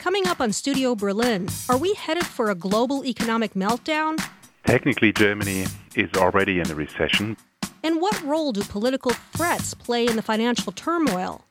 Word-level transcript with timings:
Coming 0.00 0.26
up 0.28 0.40
on 0.40 0.50
Studio 0.50 0.94
Berlin, 0.94 1.46
are 1.68 1.76
we 1.76 1.92
headed 1.92 2.24
for 2.24 2.48
a 2.48 2.54
global 2.54 3.04
economic 3.04 3.52
meltdown? 3.52 4.18
Technically, 4.64 5.12
Germany 5.12 5.66
is 5.94 6.08
already 6.16 6.58
in 6.58 6.70
a 6.70 6.74
recession. 6.74 7.36
And 7.82 8.00
what 8.00 8.18
role 8.22 8.50
do 8.52 8.62
political 8.62 9.10
threats 9.34 9.74
play 9.74 10.06
in 10.06 10.16
the 10.16 10.22
financial 10.22 10.72
turmoil? 10.72 11.44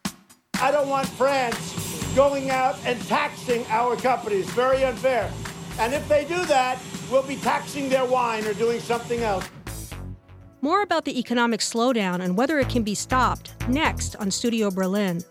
I 0.59 0.71
don't 0.71 0.89
want 0.89 1.07
France 1.09 2.11
going 2.15 2.49
out 2.49 2.75
and 2.85 2.99
taxing 3.03 3.67
our 3.69 3.95
companies. 3.95 4.49
Very 4.49 4.83
unfair. 4.83 5.31
And 5.77 5.93
if 5.93 6.07
they 6.09 6.25
do 6.25 6.43
that, 6.45 6.79
we'll 7.11 7.21
be 7.21 7.35
taxing 7.35 7.87
their 7.87 8.05
wine 8.05 8.47
or 8.47 8.55
doing 8.55 8.79
something 8.79 9.19
else. 9.19 9.47
More 10.61 10.81
about 10.81 11.05
the 11.05 11.19
economic 11.19 11.59
slowdown 11.59 12.21
and 12.21 12.35
whether 12.35 12.57
it 12.57 12.67
can 12.67 12.81
be 12.81 12.95
stopped 12.95 13.53
next 13.69 14.15
on 14.15 14.31
Studio 14.31 14.71
Berlin. 14.71 15.21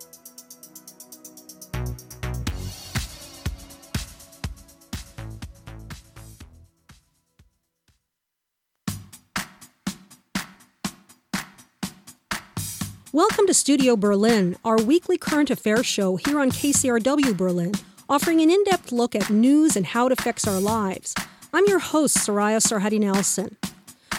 Welcome 13.18 13.48
to 13.48 13.52
Studio 13.54 13.96
Berlin, 13.96 14.54
our 14.64 14.76
weekly 14.76 15.18
current 15.18 15.50
affairs 15.50 15.86
show 15.86 16.14
here 16.14 16.38
on 16.38 16.52
KCRW 16.52 17.36
Berlin, 17.36 17.72
offering 18.08 18.40
an 18.42 18.48
in 18.48 18.62
depth 18.62 18.92
look 18.92 19.16
at 19.16 19.28
news 19.28 19.74
and 19.74 19.86
how 19.86 20.06
it 20.06 20.12
affects 20.12 20.46
our 20.46 20.60
lives. 20.60 21.16
I'm 21.52 21.66
your 21.66 21.80
host, 21.80 22.16
Soraya 22.18 22.60
Sarhadi 22.60 23.00
Nelson. 23.00 23.56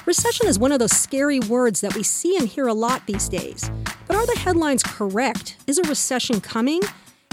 Recession 0.05 0.48
is 0.48 0.59
one 0.59 0.73
of 0.73 0.80
those 0.80 0.91
scary 0.91 1.39
words 1.39 1.80
that 1.80 1.95
we 1.95 2.03
see 2.03 2.35
and 2.35 2.45
hear 2.45 2.67
a 2.67 2.73
lot 2.73 3.08
these 3.08 3.30
days. 3.30 3.72
But 4.05 4.17
are 4.17 4.25
the 4.25 4.38
headlines 4.38 4.84
correct? 4.84 5.55
Is 5.66 5.77
a 5.77 5.84
recession 5.84 6.41
coming? 6.41 6.81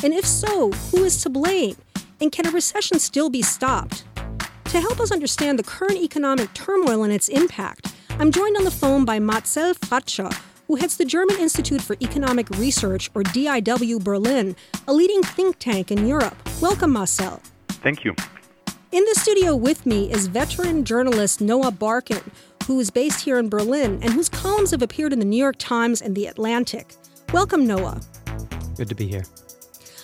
And 0.04 0.14
if 0.14 0.24
so, 0.24 0.70
who 0.70 1.02
is 1.02 1.20
to 1.22 1.28
blame? 1.28 1.74
And 2.20 2.30
can 2.30 2.46
a 2.46 2.52
recession 2.52 3.00
still 3.00 3.28
be 3.28 3.42
stopped? 3.42 4.04
To 4.66 4.80
help 4.80 5.00
us 5.00 5.10
understand 5.10 5.58
the 5.58 5.64
current 5.64 5.96
economic 5.96 6.54
turmoil 6.54 7.02
and 7.02 7.12
its 7.12 7.28
impact, 7.28 7.92
I'm 8.20 8.30
joined 8.30 8.56
on 8.56 8.62
the 8.62 8.70
phone 8.70 9.04
by 9.04 9.18
Marcel 9.18 9.74
Fratzscher, 9.74 10.32
who 10.66 10.76
heads 10.76 10.96
the 10.96 11.04
German 11.04 11.36
Institute 11.38 11.80
for 11.80 11.96
Economic 12.00 12.48
Research, 12.50 13.10
or 13.14 13.22
DIW 13.22 14.02
Berlin, 14.02 14.56
a 14.88 14.92
leading 14.92 15.22
think 15.22 15.58
tank 15.58 15.90
in 15.90 16.06
Europe. 16.06 16.36
Welcome, 16.60 16.92
Marcel. 16.92 17.40
Thank 17.68 18.04
you. 18.04 18.14
In 18.92 19.04
the 19.04 19.20
studio 19.20 19.54
with 19.54 19.84
me 19.84 20.10
is 20.10 20.26
veteran 20.26 20.84
journalist 20.84 21.40
Noah 21.40 21.70
Barkin, 21.70 22.30
who 22.66 22.80
is 22.80 22.90
based 22.90 23.20
here 23.20 23.38
in 23.38 23.48
Berlin 23.48 23.98
and 24.02 24.12
whose 24.12 24.28
columns 24.28 24.70
have 24.70 24.82
appeared 24.82 25.12
in 25.12 25.18
the 25.18 25.24
New 25.24 25.36
York 25.36 25.56
Times 25.58 26.00
and 26.00 26.16
The 26.16 26.26
Atlantic. 26.26 26.94
Welcome, 27.32 27.66
Noah. 27.66 28.00
Good 28.76 28.88
to 28.88 28.94
be 28.94 29.06
here. 29.06 29.24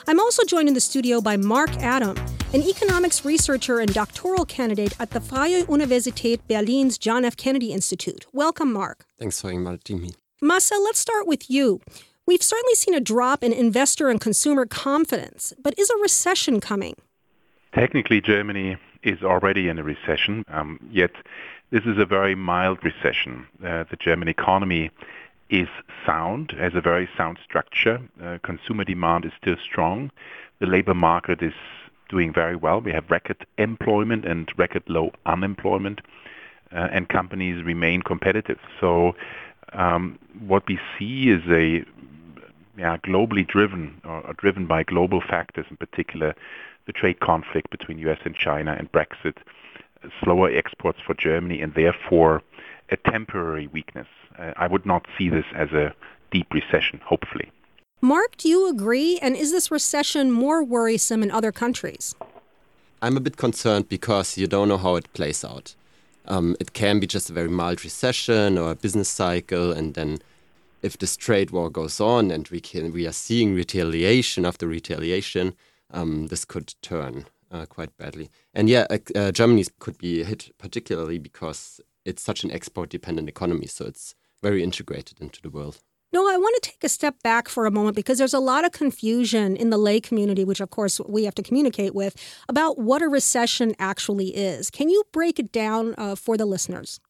I'm 0.08 0.18
also 0.18 0.44
joined 0.44 0.68
in 0.68 0.74
the 0.74 0.80
studio 0.80 1.20
by 1.20 1.36
Mark 1.36 1.70
Adam, 1.77 2.16
an 2.52 2.62
economics 2.62 3.24
researcher 3.24 3.78
and 3.78 3.94
doctoral 3.94 4.44
candidate 4.44 4.94
at 5.00 5.10
the 5.10 5.20
Freie 5.20 5.62
Universität 5.64 6.40
Berlin's 6.48 6.98
John 6.98 7.24
F. 7.24 7.36
Kennedy 7.36 7.72
Institute. 7.72 8.27
Welcome, 8.33 8.72
Mark. 8.72 9.06
Thanks 9.18 9.40
for 9.40 9.50
inviting 9.50 10.02
me. 10.02 10.10
Marcel, 10.44 10.82
let's 10.82 10.98
start 10.98 11.28
with 11.28 11.48
you. 11.48 11.80
We've 12.26 12.42
certainly 12.42 12.74
seen 12.74 12.94
a 12.94 13.00
drop 13.00 13.44
in 13.44 13.52
investor 13.52 14.08
and 14.08 14.20
consumer 14.20 14.66
confidence, 14.66 15.52
but 15.62 15.72
is 15.78 15.88
a 15.88 15.96
recession 15.98 16.58
coming? 16.58 16.96
Technically, 17.72 18.20
Germany 18.20 18.76
is 19.04 19.22
already 19.22 19.68
in 19.68 19.78
a 19.78 19.84
recession, 19.84 20.44
um, 20.48 20.80
yet 20.90 21.12
this 21.70 21.84
is 21.84 21.96
a 21.96 22.04
very 22.04 22.34
mild 22.34 22.80
recession. 22.82 23.46
Uh, 23.64 23.84
the 23.88 23.96
German 24.00 24.26
economy 24.26 24.90
is 25.48 25.68
sound, 26.04 26.52
has 26.58 26.74
a 26.74 26.80
very 26.80 27.08
sound 27.16 27.38
structure. 27.44 28.00
Uh, 28.20 28.38
consumer 28.42 28.82
demand 28.82 29.24
is 29.24 29.32
still 29.40 29.56
strong. 29.62 30.10
The 30.58 30.66
labor 30.66 30.94
market 30.94 31.40
is 31.40 31.54
doing 32.08 32.32
very 32.32 32.56
well. 32.56 32.80
We 32.80 32.90
have 32.90 33.08
record 33.12 33.46
employment 33.58 34.24
and 34.24 34.50
record 34.56 34.82
low 34.88 35.12
unemployment, 35.24 36.00
uh, 36.72 36.88
and 36.90 37.08
companies 37.08 37.62
remain 37.62 38.02
competitive. 38.02 38.58
So 38.80 39.14
um, 39.74 40.18
what 40.46 40.66
we 40.66 40.78
see 40.98 41.30
is 41.30 41.42
a 41.48 41.84
yeah, 42.78 42.96
globally 42.98 43.46
driven 43.46 44.00
or, 44.05 44.27
or, 44.27 44.33
driven 44.34 44.66
by 44.66 44.83
global 44.83 45.20
factors, 45.20 45.66
in 45.70 45.77
particular 45.77 46.34
the 46.86 46.92
trade 46.92 47.20
conflict 47.20 47.70
between 47.70 47.98
U.S. 47.98 48.18
and 48.24 48.34
China 48.34 48.74
and 48.78 48.90
Brexit, 48.90 49.36
slower 50.22 50.50
exports 50.50 50.98
for 51.06 51.14
Germany, 51.14 51.61
and 51.61 51.74
therefore 51.74 52.42
a 52.90 52.96
temporary 52.96 53.68
weakness. 53.68 54.08
Uh, 54.38 54.52
I 54.56 54.66
would 54.66 54.84
not 54.84 55.06
see 55.16 55.28
this 55.28 55.44
as 55.55 55.70
a 55.70 55.94
deep 56.32 56.52
recession, 56.52 57.00
hopefully. 57.05 57.50
Mark, 58.00 58.36
do 58.36 58.48
you 58.48 58.68
agree? 58.68 59.18
And 59.20 59.36
is 59.36 59.52
this 59.52 59.70
recession 59.70 60.32
more 60.32 60.64
worrisome 60.64 61.22
in 61.22 61.30
other 61.30 61.52
countries? 61.52 62.16
I'm 63.00 63.16
a 63.16 63.20
bit 63.20 63.36
concerned 63.36 63.88
because 63.88 64.36
you 64.36 64.48
don't 64.48 64.68
know 64.68 64.78
how 64.78 64.96
it 64.96 65.12
plays 65.12 65.44
out. 65.44 65.77
Um, 66.27 66.56
it 66.60 66.72
can 66.72 67.00
be 67.00 67.06
just 67.06 67.30
a 67.30 67.33
very 67.33 67.48
mild 67.48 67.84
recession 67.84 68.58
or 68.58 68.70
a 68.70 68.77
business 68.77 69.08
cycle, 69.08 69.72
and 69.72 69.94
then 69.94 70.18
if 70.83 70.98
this 70.98 71.16
trade 71.16 71.50
war 71.50 71.70
goes 71.70 72.00
on 72.00 72.30
and 72.30 72.48
we 72.48 72.60
can 72.60 72.92
we 72.92 73.06
are 73.06 73.12
seeing 73.12 73.55
retaliation 73.55 74.44
after 74.44 74.66
retaliation, 74.66 75.55
um, 75.90 76.28
this 76.28 76.44
could 76.44 76.74
turn 76.82 77.27
uh, 77.50 77.66
quite 77.66 77.96
badly. 77.96 78.30
And 78.55 78.68
yeah, 78.68 78.86
uh, 79.14 79.32
Germany 79.32 79.64
could 79.78 79.98
be 79.98 80.24
hit 80.24 80.50
particularly 80.58 81.18
because 81.18 81.80
it's 82.05 82.22
such 82.22 82.44
an 82.44 82.50
export-dependent 82.50 83.28
economy, 83.28 83.66
so 83.66 83.84
it's 83.86 84.14
very 84.42 84.62
integrated 84.62 85.20
into 85.20 85.40
the 85.40 85.50
world. 85.50 85.78
Noah, 86.12 86.34
I 86.34 86.36
want 86.36 86.62
to 86.62 86.70
take 86.70 86.84
a 86.84 86.89
step 86.89 87.23
back 87.23 87.48
for 87.48 87.64
a 87.64 87.70
moment 87.70 87.96
because 87.96 88.18
there's 88.18 88.34
a 88.34 88.39
lot 88.39 88.67
of 88.67 88.73
confusion 88.73 89.56
in 89.56 89.70
the 89.70 89.78
lay 89.78 89.98
community, 89.98 90.45
which 90.45 90.61
of 90.61 90.68
course 90.68 91.00
we 91.08 91.24
have 91.24 91.34
to 91.36 91.42
communicate 91.42 91.95
with, 91.95 92.14
about 92.48 92.78
what 92.78 93.00
a 93.00 93.08
recession 93.08 93.74
actually 93.78 94.36
is. 94.36 94.70
Can 94.70 94.90
you 94.90 95.05
break 95.12 95.39
it 95.39 95.52
down 95.52 95.95
uh, 95.96 96.14
for 96.14 96.36
the 96.36 96.45
listeners? 96.45 97.00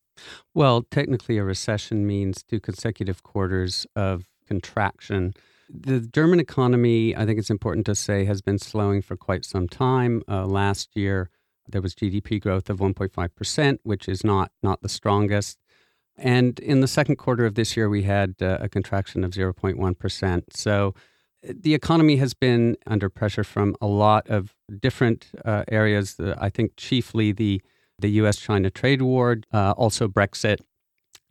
Well, 0.55 0.83
technically, 0.91 1.39
a 1.39 1.45
recession 1.45 2.07
means 2.07 2.45
two 2.45 2.61
consecutive 2.61 3.23
quarters 3.23 3.87
of 3.97 4.25
contraction. 4.47 5.35
The 5.69 6.01
German 6.01 6.39
economy, 6.39 7.17
I 7.17 7.25
think 7.25 7.39
it's 7.39 7.51
important 7.51 7.87
to 7.87 7.95
say, 7.95 8.25
has 8.27 8.43
been 8.43 8.59
slowing 8.59 9.03
for 9.03 9.17
quite 9.17 9.45
some 9.45 9.69
time. 9.69 10.23
Uh, 10.29 10.47
last 10.47 10.91
year, 10.95 11.31
there 11.67 11.81
was 11.81 11.95
GDP 11.95 12.41
growth 12.41 12.69
of 12.69 12.79
1.5%, 12.79 13.79
which 13.83 14.09
is 14.09 14.23
not, 14.23 14.53
not 14.63 14.83
the 14.83 14.89
strongest. 14.89 15.59
And 16.17 16.59
in 16.61 16.81
the 16.81 16.89
second 16.89 17.17
quarter 17.17 17.47
of 17.47 17.55
this 17.55 17.77
year, 17.77 17.89
we 17.89 18.03
had 18.03 18.35
uh, 18.41 18.59
a 18.61 18.69
contraction 18.69 19.25
of 19.25 19.33
0.1%. 19.33 20.43
So 20.51 20.95
uh, 21.49 21.53
the 21.61 21.75
economy 21.75 22.17
has 22.17 22.35
been 22.35 22.77
under 22.87 23.09
pressure 23.09 23.45
from 23.45 23.77
a 23.81 23.87
lot 23.87 24.29
of 24.29 24.55
different 24.81 25.29
uh, 25.45 25.65
areas. 25.69 26.21
Uh, 26.21 26.35
I 26.39 26.51
think 26.51 26.73
chiefly 26.77 27.33
the, 27.33 27.63
the 27.99 28.11
US 28.11 28.37
China 28.37 28.71
trade 28.71 29.03
war, 29.03 29.39
uh, 29.53 29.73
also 29.73 30.07
Brexit, 30.07 30.59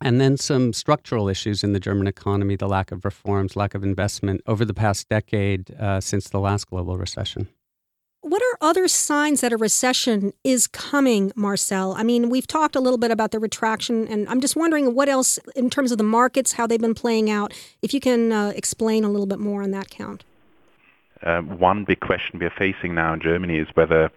and 0.00 0.20
then 0.20 0.36
some 0.36 0.72
structural 0.72 1.28
issues 1.28 1.62
in 1.62 1.72
the 1.72 1.80
German 1.80 2.08
economy 2.08 2.56
the 2.56 2.68
lack 2.68 2.90
of 2.90 3.04
reforms, 3.04 3.54
lack 3.54 3.74
of 3.74 3.84
investment 3.84 4.40
over 4.46 4.64
the 4.64 4.74
past 4.74 5.08
decade 5.08 5.74
uh, 5.78 6.00
since 6.00 6.28
the 6.28 6.40
last 6.40 6.68
global 6.68 6.98
recession. 6.98 7.48
What 8.22 8.40
are 8.40 8.68
other 8.68 8.86
signs 8.86 9.40
that 9.40 9.52
a 9.52 9.56
recession 9.56 10.32
is 10.44 10.68
coming, 10.68 11.32
Marcel? 11.34 11.92
I 11.94 12.04
mean, 12.04 12.30
we've 12.30 12.46
talked 12.46 12.76
a 12.76 12.80
little 12.80 12.96
bit 12.96 13.10
about 13.10 13.32
the 13.32 13.40
retraction, 13.40 14.06
and 14.06 14.28
I'm 14.28 14.40
just 14.40 14.54
wondering 14.54 14.94
what 14.94 15.08
else, 15.08 15.40
in 15.56 15.68
terms 15.68 15.90
of 15.90 15.98
the 15.98 16.04
markets, 16.04 16.52
how 16.52 16.68
they've 16.68 16.80
been 16.80 16.94
playing 16.94 17.30
out, 17.30 17.52
if 17.82 17.92
you 17.92 17.98
can 17.98 18.30
uh, 18.30 18.52
explain 18.54 19.02
a 19.02 19.08
little 19.08 19.26
bit 19.26 19.40
more 19.40 19.64
on 19.64 19.72
that 19.72 19.90
count. 19.90 20.22
Uh, 21.20 21.40
one 21.40 21.82
big 21.82 21.98
question 21.98 22.38
we 22.38 22.46
are 22.46 22.54
facing 22.56 22.94
now 22.94 23.12
in 23.12 23.20
Germany 23.20 23.58
is 23.58 23.66
whether 23.74 24.08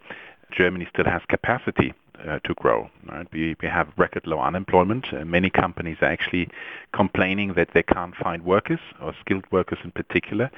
Germany 0.52 0.88
still 0.94 1.06
has 1.06 1.24
capacity 1.28 1.92
uh, 2.28 2.38
to 2.44 2.54
grow. 2.54 2.88
Right? 3.08 3.28
We, 3.34 3.56
we 3.60 3.68
have 3.68 3.88
record 3.98 4.28
low 4.28 4.40
unemployment. 4.40 5.12
Uh, 5.12 5.26
many 5.26 5.50
companies 5.50 5.98
are 6.02 6.12
actually 6.12 6.50
complaining 6.94 7.54
that 7.54 7.70
they 7.74 7.82
can't 7.82 8.16
find 8.16 8.46
workers, 8.46 8.80
or 9.02 9.16
skilled 9.20 9.46
workers 9.52 9.80
in 9.84 9.90
particular. 9.90 10.52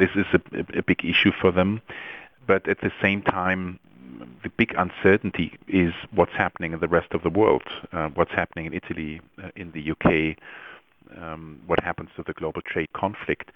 This 0.00 0.10
is 0.16 0.26
a, 0.32 0.40
a 0.76 0.82
big 0.82 1.04
issue 1.04 1.30
for 1.30 1.52
them. 1.52 1.80
But 2.46 2.68
at 2.68 2.80
the 2.80 2.92
same 3.02 3.22
time, 3.22 3.78
the 4.42 4.48
big 4.50 4.74
uncertainty 4.76 5.58
is 5.68 5.92
what's 6.14 6.32
happening 6.32 6.72
in 6.72 6.80
the 6.80 6.88
rest 6.88 7.12
of 7.12 7.22
the 7.22 7.30
world, 7.30 7.62
uh, 7.92 8.08
what's 8.14 8.32
happening 8.32 8.66
in 8.66 8.72
Italy, 8.72 9.20
uh, 9.42 9.48
in 9.56 9.72
the 9.72 9.90
UK, 9.90 10.36
um, 11.20 11.60
what 11.66 11.80
happens 11.82 12.10
to 12.16 12.22
the 12.22 12.32
global 12.32 12.62
trade 12.62 12.92
conflict. 12.92 13.50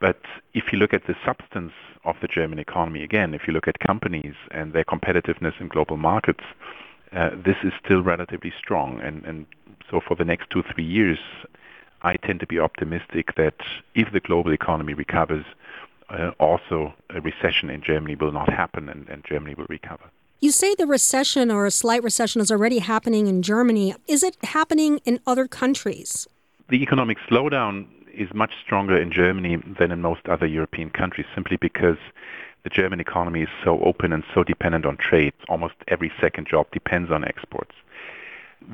But 0.00 0.20
if 0.54 0.72
you 0.72 0.78
look 0.78 0.92
at 0.92 1.06
the 1.06 1.14
substance 1.24 1.72
of 2.04 2.16
the 2.20 2.28
German 2.28 2.58
economy, 2.58 3.02
again, 3.02 3.34
if 3.34 3.42
you 3.46 3.52
look 3.52 3.68
at 3.68 3.78
companies 3.78 4.34
and 4.50 4.72
their 4.72 4.84
competitiveness 4.84 5.58
in 5.60 5.68
global 5.68 5.96
markets, 5.96 6.44
uh, 7.12 7.30
this 7.30 7.56
is 7.62 7.72
still 7.82 8.02
relatively 8.02 8.52
strong. 8.58 9.00
And, 9.00 9.24
and 9.24 9.46
so 9.90 10.00
for 10.06 10.14
the 10.14 10.24
next 10.24 10.50
two, 10.50 10.62
three 10.74 10.84
years, 10.84 11.18
I 12.02 12.16
tend 12.16 12.40
to 12.40 12.46
be 12.46 12.58
optimistic 12.58 13.34
that 13.36 13.56
if 13.94 14.12
the 14.12 14.20
global 14.20 14.52
economy 14.52 14.92
recovers, 14.92 15.44
uh, 16.08 16.32
also 16.38 16.94
a 17.10 17.20
recession 17.20 17.70
in 17.70 17.82
Germany 17.82 18.14
will 18.14 18.32
not 18.32 18.48
happen 18.48 18.88
and, 18.88 19.08
and 19.08 19.24
Germany 19.24 19.54
will 19.54 19.66
recover. 19.68 20.04
You 20.40 20.50
say 20.50 20.74
the 20.74 20.86
recession 20.86 21.50
or 21.50 21.66
a 21.66 21.70
slight 21.70 22.02
recession 22.02 22.40
is 22.42 22.50
already 22.50 22.78
happening 22.78 23.26
in 23.26 23.42
Germany. 23.42 23.94
Is 24.06 24.22
it 24.22 24.36
happening 24.42 25.00
in 25.04 25.18
other 25.26 25.48
countries? 25.48 26.28
The 26.68 26.82
economic 26.82 27.18
slowdown 27.28 27.86
is 28.12 28.28
much 28.34 28.52
stronger 28.62 29.00
in 29.00 29.10
Germany 29.10 29.56
than 29.78 29.90
in 29.90 30.00
most 30.00 30.28
other 30.28 30.46
European 30.46 30.90
countries 30.90 31.26
simply 31.34 31.56
because 31.56 31.98
the 32.64 32.70
German 32.70 33.00
economy 33.00 33.42
is 33.42 33.48
so 33.62 33.80
open 33.80 34.12
and 34.12 34.24
so 34.34 34.42
dependent 34.42 34.84
on 34.84 34.96
trade. 34.96 35.32
Almost 35.48 35.74
every 35.88 36.12
second 36.20 36.48
job 36.48 36.66
depends 36.72 37.10
on 37.10 37.24
exports. 37.24 37.74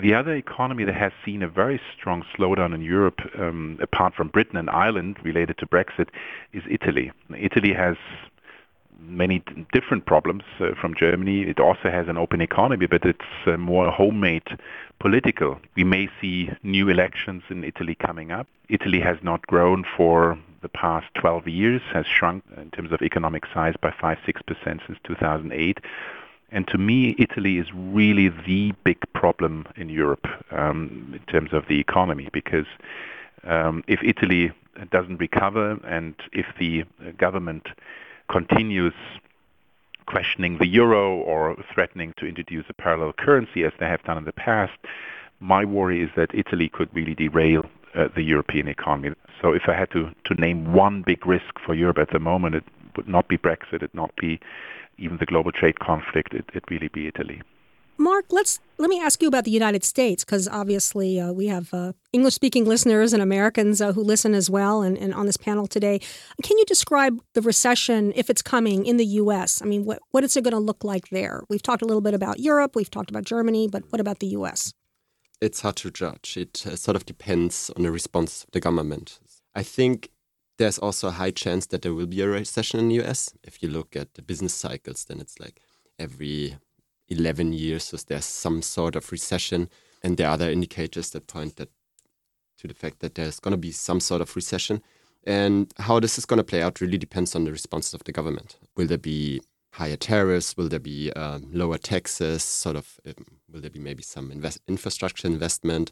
The 0.00 0.15
other 0.15 0.35
economy 0.35 0.85
that 0.85 0.94
has 0.94 1.12
seen 1.25 1.43
a 1.43 1.49
very 1.49 1.81
strong 1.94 2.25
slowdown 2.35 2.75
in 2.75 2.81
Europe, 2.81 3.21
um, 3.39 3.79
apart 3.83 4.15
from 4.15 4.29
Britain 4.29 4.56
and 4.56 4.71
Ireland 4.71 5.19
related 5.23 5.59
to 5.59 5.67
Brexit, 5.67 6.09
is 6.53 6.62
Italy. 6.69 7.12
Italy 7.37 7.75
has 7.75 7.97
many 8.99 9.43
different 9.73 10.06
problems 10.06 10.44
uh, 10.61 10.75
from 10.81 10.94
Germany. 10.94 11.43
It 11.43 11.61
also 11.61 11.91
has 11.91 12.09
an 12.09 12.17
open 12.17 12.41
economy, 12.41 12.87
but 12.87 13.05
it's 13.05 13.21
uh, 13.47 13.56
more 13.59 13.91
homemade 13.91 14.47
political. 14.99 15.61
We 15.77 15.85
may 15.85 16.09
see 16.21 16.50
new 16.62 16.88
elections 16.88 17.43
in 17.50 17.65
Italy 17.65 17.95
coming 17.95 18.31
up. 18.31 18.47
Italy 18.69 19.00
has 19.00 19.19
not 19.23 19.47
grown 19.47 19.85
for 19.97 20.38
the 20.62 20.69
past 20.69 21.06
12 21.15 21.49
years, 21.49 21.83
has 21.93 22.06
shrunk 22.06 22.45
in 22.56 22.71
terms 22.71 22.93
of 22.93 23.03
economic 23.03 23.45
size 23.53 23.75
by 23.81 23.93
5 24.00 24.19
6% 24.27 24.87
since 24.87 24.99
2008. 25.05 25.79
And 26.52 26.69
to 26.69 26.78
me, 26.78 27.16
Italy 27.19 27.56
is 27.58 27.66
really 27.75 28.28
the 28.28 28.72
big 28.84 28.99
problem 29.14 29.66
in 29.75 29.88
Europe 29.88 30.26
um, 30.50 31.12
in 31.14 31.32
terms 31.32 31.52
of 31.52 31.66
the 31.66 31.81
economy 31.81 32.28
because 32.32 32.66
um, 33.44 33.82
if 33.88 34.00
Italy 34.04 34.52
doesn't 34.90 35.16
recover 35.19 35.72
and 35.84 36.14
if 36.32 36.46
the 36.58 36.84
government 37.16 37.69
continues 38.31 38.94
questioning 40.06 40.58
the 40.58 40.66
euro 40.66 41.16
or 41.16 41.56
threatening 41.72 42.12
to 42.19 42.26
introduce 42.26 42.66
a 42.69 42.75
parallel 42.75 43.14
currency 43.14 43.64
as 43.64 43.72
they 43.81 43.87
have 43.87 44.02
done 44.04 44.19
in 44.19 44.25
the 44.25 44.32
past, 44.32 44.78
my 45.40 45.64
worry 45.64 46.02
is 46.02 46.10
that 46.16 46.34
Italy 46.34 46.69
could 46.69 46.94
really 46.94 47.14
derail 47.14 47.64
uh, 47.94 48.08
the 48.14 48.22
European 48.22 48.69
economy. 48.69 49.14
So 49.40 49.52
if 49.52 49.62
I 49.69 49.75
had 49.75 49.90
to, 49.93 50.10
to 50.25 50.34
name 50.34 50.72
one 50.72 51.02
big 51.02 51.26
risk 51.26 51.58
for 51.64 51.75
Europe 51.75 51.99
at 51.99 52.10
the 52.10 52.19
moment, 52.19 52.56
it 52.56 52.64
would 52.96 53.08
not 53.08 53.28
be 53.28 53.38
Brexit, 53.38 53.75
it 53.75 53.82
would 53.82 53.94
not 53.94 54.14
be 54.16 54.38
even 55.02 55.19
the 55.19 55.26
global 55.26 55.52
trade 55.52 55.81
conflict, 55.81 56.32
it, 56.32 56.44
would 56.54 56.70
really 56.70 56.88
be 56.88 57.08
Italy. 57.08 57.43
Mark, 57.99 58.26
let's 58.31 58.58
let 58.78 58.88
me 58.88 59.00
ask 59.00 59.20
you 59.20 59.28
about 59.28 59.44
the 59.44 59.50
United 59.50 59.84
States 59.84 60.25
because 60.25 60.49
obviously 60.49 61.20
uh, 61.20 61.31
we 61.32 61.46
have 61.46 61.72
uh, 61.75 61.93
English-speaking 62.12 62.64
listeners 62.64 63.12
and 63.12 63.22
Americans 63.22 63.81
uh, 63.81 63.93
who 63.93 64.02
listen 64.02 64.34
as 64.34 64.49
well, 64.49 64.82
and, 64.82 64.96
and, 64.96 65.12
on 65.14 65.26
this 65.26 65.37
panel 65.37 65.66
today. 65.66 66.00
Can 66.43 66.56
you 66.58 66.64
describe 66.64 67.20
the 67.34 67.43
recession 67.43 68.12
if 68.16 68.31
it's 68.31 68.43
coming 68.43 68.87
in 68.87 68.96
the 68.96 69.04
U.S.? 69.22 69.60
I 69.62 69.66
mean, 69.66 69.84
what 69.84 70.00
what 70.10 70.25
is 70.25 70.37
it 70.37 70.43
going 70.43 70.52
to 70.52 70.58
look 70.58 70.82
like 70.82 71.08
there? 71.10 71.43
We've 71.49 71.62
talked 71.62 71.82
a 71.82 71.84
little 71.84 72.00
bit 72.00 72.14
about 72.14 72.40
Europe, 72.40 72.75
we've 72.75 72.90
talked 72.90 73.10
about 73.10 73.25
Germany, 73.25 73.69
but 73.69 73.82
what 73.90 74.00
about 74.00 74.20
the 74.20 74.28
U.S.? 74.38 74.72
It's 75.40 75.60
hard 75.60 75.76
to 75.76 75.90
judge. 75.90 76.37
It 76.37 76.64
uh, 76.66 76.76
sort 76.76 76.96
of 76.96 77.04
depends 77.04 77.70
on 77.76 77.82
the 77.82 77.90
response 77.90 78.44
of 78.44 78.52
the 78.52 78.60
government. 78.60 79.19
I 79.54 79.62
think 79.62 80.08
there's 80.62 80.79
also 80.79 81.09
a 81.09 81.19
high 81.23 81.32
chance 81.32 81.67
that 81.67 81.82
there 81.82 81.93
will 81.93 82.06
be 82.06 82.20
a 82.20 82.29
recession 82.29 82.79
in 82.79 82.88
the 82.88 82.94
U.S. 82.97 83.35
If 83.43 83.64
you 83.64 83.69
look 83.69 83.97
at 83.97 84.14
the 84.14 84.23
business 84.23 84.55
cycles, 84.55 85.05
then 85.05 85.19
it's 85.20 85.41
like 85.41 85.61
every 85.99 86.56
11 87.09 87.53
years, 87.53 87.82
so 87.82 87.97
there's 87.97 88.25
some 88.25 88.62
sort 88.62 88.94
of 88.94 89.11
recession. 89.11 89.69
And 90.05 90.17
there 90.17 90.29
are 90.29 90.35
other 90.35 90.49
indicators 90.49 91.11
that 91.11 91.26
point 91.26 91.56
that 91.56 91.69
to 92.59 92.69
the 92.69 92.75
fact 92.75 93.00
that 93.00 93.17
there's 93.17 93.41
going 93.41 93.50
to 93.50 93.59
be 93.59 93.73
some 93.73 93.99
sort 93.99 94.20
of 94.20 94.37
recession. 94.37 94.82
And 95.25 95.73
how 95.79 95.99
this 95.99 96.17
is 96.17 96.25
going 96.25 96.38
to 96.38 96.44
play 96.44 96.62
out 96.62 96.81
really 96.81 96.99
depends 96.99 97.35
on 97.35 97.43
the 97.43 97.50
responses 97.50 97.94
of 97.94 98.05
the 98.05 98.12
government. 98.12 98.56
Will 98.76 98.87
there 98.87 98.99
be 98.99 99.41
higher 99.73 99.97
tariffs? 99.97 100.56
Will 100.56 100.69
there 100.69 100.79
be 100.79 101.12
um, 101.14 101.49
lower 101.53 101.79
taxes? 101.79 102.44
Sort 102.44 102.76
of, 102.76 103.00
um, 103.05 103.25
will 103.50 103.62
there 103.62 103.70
be 103.70 103.81
maybe 103.81 104.05
some 104.05 104.31
invest- 104.31 104.61
infrastructure 104.69 105.26
investment? 105.26 105.91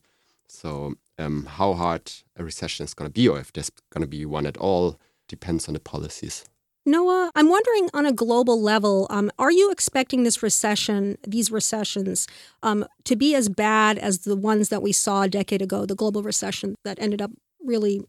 So, 0.51 0.95
um, 1.17 1.47
how 1.47 1.75
hard 1.75 2.11
a 2.37 2.43
recession 2.43 2.85
is 2.85 2.93
going 2.93 3.09
to 3.09 3.13
be, 3.13 3.29
or 3.29 3.39
if 3.39 3.53
there's 3.53 3.71
going 3.91 4.03
to 4.03 4.09
be 4.09 4.27
one 4.27 4.47
at 4.47 4.57
all, 4.57 4.99
depends 5.29 5.69
on 5.69 5.75
the 5.75 5.81
policies. 5.81 6.45
Noah, 6.85 7.31
I'm 7.37 7.49
wondering 7.49 7.89
on 7.95 8.05
a 8.05 8.13
global 8.13 8.61
level, 8.61 9.07
um, 9.11 9.31
are 9.39 9.53
you 9.53 9.71
expecting 9.71 10.25
this 10.25 10.43
recession, 10.43 11.19
these 11.27 11.53
recessions, 11.53 12.27
um, 12.63 12.85
to 13.05 13.15
be 13.15 13.35
as 13.35 13.49
bad 13.49 13.97
as 13.99 14.21
the 14.21 14.35
ones 14.35 14.71
that 14.71 14.83
we 14.83 14.93
saw 14.93 15.23
a 15.23 15.29
decade 15.29 15.63
ago, 15.63 15.87
the 15.87 15.95
global 15.95 16.23
recession 16.23 16.75
that 16.85 16.99
ended 17.01 17.23
up 17.23 17.31
really 17.65 18.01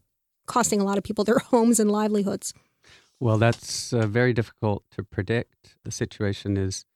costing 0.46 0.80
a 0.80 0.84
lot 0.84 0.98
of 0.98 1.04
people 1.04 1.24
their 1.24 1.38
homes 1.50 1.78
and 1.78 1.90
livelihoods? 1.90 2.52
Well, 3.20 3.38
that's 3.38 3.92
uh, 3.92 4.08
very 4.08 4.32
difficult 4.32 4.82
to 4.96 5.04
predict. 5.04 5.76
The 5.84 5.92
situation 5.92 6.56
is 6.56 6.86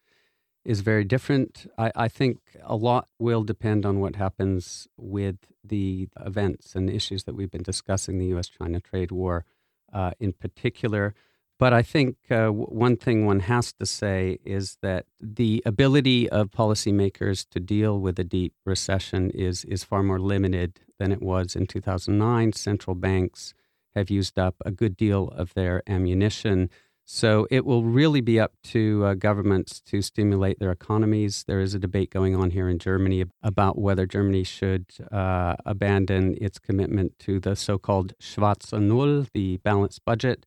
is 0.66 0.80
very 0.80 1.04
different. 1.04 1.70
I, 1.78 1.92
I, 1.94 2.08
think 2.08 2.38
a 2.62 2.74
lot 2.74 3.08
will 3.20 3.44
depend 3.44 3.86
on 3.86 4.00
what 4.00 4.16
happens 4.16 4.88
with 4.96 5.36
the 5.62 6.08
events 6.20 6.74
and 6.74 6.90
issues 6.90 7.22
that 7.24 7.34
we've 7.34 7.50
been 7.50 7.62
discussing, 7.62 8.18
the 8.18 8.26
U.S. 8.26 8.48
China 8.48 8.80
trade 8.80 9.12
war 9.12 9.44
uh, 9.92 10.10
in 10.18 10.32
particular. 10.32 11.14
But 11.58 11.72
I 11.72 11.82
think 11.82 12.16
uh, 12.30 12.48
one 12.48 12.96
thing 12.96 13.24
one 13.24 13.40
has 13.40 13.72
to 13.74 13.86
say 13.86 14.38
is 14.44 14.76
that 14.82 15.06
the 15.20 15.62
ability 15.64 16.28
of 16.28 16.50
policymakers 16.50 17.48
to 17.50 17.60
deal 17.60 17.98
with 17.98 18.18
a 18.18 18.24
deep 18.24 18.52
recession 18.66 19.30
is, 19.30 19.64
is 19.64 19.84
far 19.84 20.02
more 20.02 20.18
limited 20.18 20.80
than 20.98 21.12
it 21.12 21.22
was 21.22 21.56
in 21.56 21.66
2009. 21.66 22.52
Central 22.52 22.94
banks 22.94 23.54
have 23.94 24.10
used 24.10 24.38
up 24.38 24.56
a 24.66 24.70
good 24.70 24.96
deal 24.96 25.28
of 25.28 25.54
their 25.54 25.82
ammunition. 25.86 26.68
So 27.08 27.46
it 27.50 27.64
will 27.64 27.84
really 27.84 28.20
be 28.20 28.40
up 28.40 28.54
to 28.64 29.04
uh, 29.04 29.14
governments 29.14 29.80
to 29.82 30.02
stimulate 30.02 30.58
their 30.58 30.72
economies. 30.72 31.44
There 31.46 31.60
is 31.60 31.72
a 31.72 31.78
debate 31.78 32.10
going 32.10 32.34
on 32.34 32.50
here 32.50 32.68
in 32.68 32.78
Germany 32.78 33.24
about 33.42 33.78
whether 33.78 34.06
Germany 34.06 34.42
should 34.42 34.86
uh, 35.12 35.54
abandon 35.64 36.36
its 36.40 36.58
commitment 36.58 37.16
to 37.20 37.38
the 37.38 37.54
so 37.54 37.78
called 37.78 38.14
Schwarze 38.20 38.72
Null, 38.72 39.26
the 39.32 39.58
balanced 39.58 40.04
budget 40.04 40.46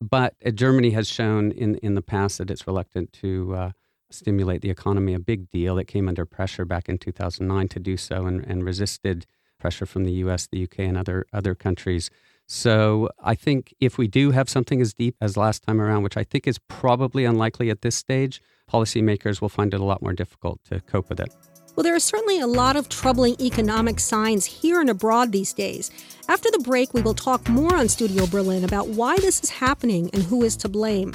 but 0.00 0.34
uh, 0.44 0.50
Germany 0.50 0.90
has 0.90 1.08
shown 1.08 1.52
in, 1.52 1.76
in 1.76 1.94
the 1.94 2.02
past 2.02 2.38
that 2.38 2.50
it's 2.50 2.66
reluctant 2.66 3.12
to 3.14 3.54
uh, 3.54 3.70
stimulate 4.10 4.62
the 4.62 4.70
economy, 4.70 5.14
a 5.14 5.18
big 5.18 5.50
deal. 5.50 5.78
It 5.78 5.86
came 5.86 6.08
under 6.08 6.24
pressure 6.24 6.64
back 6.64 6.88
in 6.88 6.98
2009 6.98 7.68
to 7.68 7.78
do 7.78 7.96
so 7.96 8.26
and, 8.26 8.44
and 8.44 8.64
resisted 8.64 9.26
pressure 9.58 9.86
from 9.86 10.04
the 10.04 10.12
US, 10.12 10.48
the 10.50 10.64
UK, 10.64 10.80
and 10.80 10.96
other, 10.96 11.26
other 11.32 11.54
countries. 11.54 12.10
So 12.52 13.08
I 13.22 13.36
think 13.36 13.72
if 13.78 13.96
we 13.96 14.08
do 14.08 14.32
have 14.32 14.48
something 14.48 14.80
as 14.80 14.92
deep 14.92 15.14
as 15.20 15.36
last 15.36 15.62
time 15.62 15.80
around, 15.80 16.02
which 16.02 16.16
I 16.16 16.24
think 16.24 16.48
is 16.48 16.58
probably 16.58 17.24
unlikely 17.24 17.70
at 17.70 17.82
this 17.82 17.94
stage, 17.94 18.42
policymakers 18.68 19.40
will 19.40 19.48
find 19.48 19.72
it 19.72 19.78
a 19.78 19.84
lot 19.84 20.02
more 20.02 20.12
difficult 20.12 20.58
to 20.64 20.80
cope 20.80 21.08
with 21.08 21.20
it. 21.20 21.32
Well, 21.76 21.84
there 21.84 21.94
are 21.94 22.00
certainly 22.00 22.40
a 22.40 22.48
lot 22.48 22.74
of 22.74 22.88
troubling 22.88 23.36
economic 23.40 24.00
signs 24.00 24.46
here 24.46 24.80
and 24.80 24.90
abroad 24.90 25.30
these 25.30 25.52
days. 25.52 25.92
After 26.28 26.50
the 26.50 26.58
break, 26.58 26.92
we 26.92 27.02
will 27.02 27.14
talk 27.14 27.48
more 27.48 27.72
on 27.72 27.86
Studio 27.86 28.26
Berlin 28.26 28.64
about 28.64 28.88
why 28.88 29.16
this 29.18 29.44
is 29.44 29.50
happening 29.50 30.10
and 30.12 30.24
who 30.24 30.42
is 30.42 30.56
to 30.56 30.68
blame. 30.68 31.14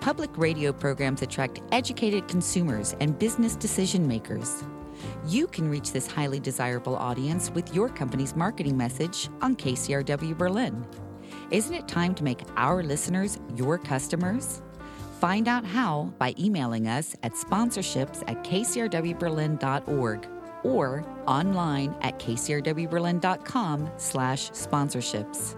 Public 0.00 0.30
radio 0.38 0.72
programs 0.72 1.20
attract 1.20 1.60
educated 1.70 2.26
consumers 2.28 2.96
and 2.98 3.18
business 3.18 3.54
decision 3.56 4.08
makers. 4.08 4.64
You 5.26 5.46
can 5.46 5.68
reach 5.68 5.92
this 5.92 6.06
highly 6.06 6.40
desirable 6.40 6.96
audience 6.96 7.50
with 7.50 7.74
your 7.74 7.88
company's 7.88 8.36
marketing 8.36 8.76
message 8.76 9.28
on 9.40 9.56
KCRW 9.56 10.36
Berlin. 10.36 10.86
Isn't 11.50 11.74
it 11.74 11.88
time 11.88 12.14
to 12.14 12.24
make 12.24 12.42
our 12.56 12.82
listeners 12.82 13.38
your 13.56 13.78
customers? 13.78 14.62
Find 15.18 15.48
out 15.48 15.64
how 15.64 16.12
by 16.18 16.34
emailing 16.38 16.86
us 16.86 17.16
at 17.22 17.32
sponsorships 17.32 18.22
at 18.28 18.44
kcrwberlin.org 18.44 20.28
or 20.62 21.04
online 21.26 21.94
at 22.02 22.18
kcrwberlin.com 22.18 23.90
slash 23.96 24.50
sponsorships. 24.50 25.57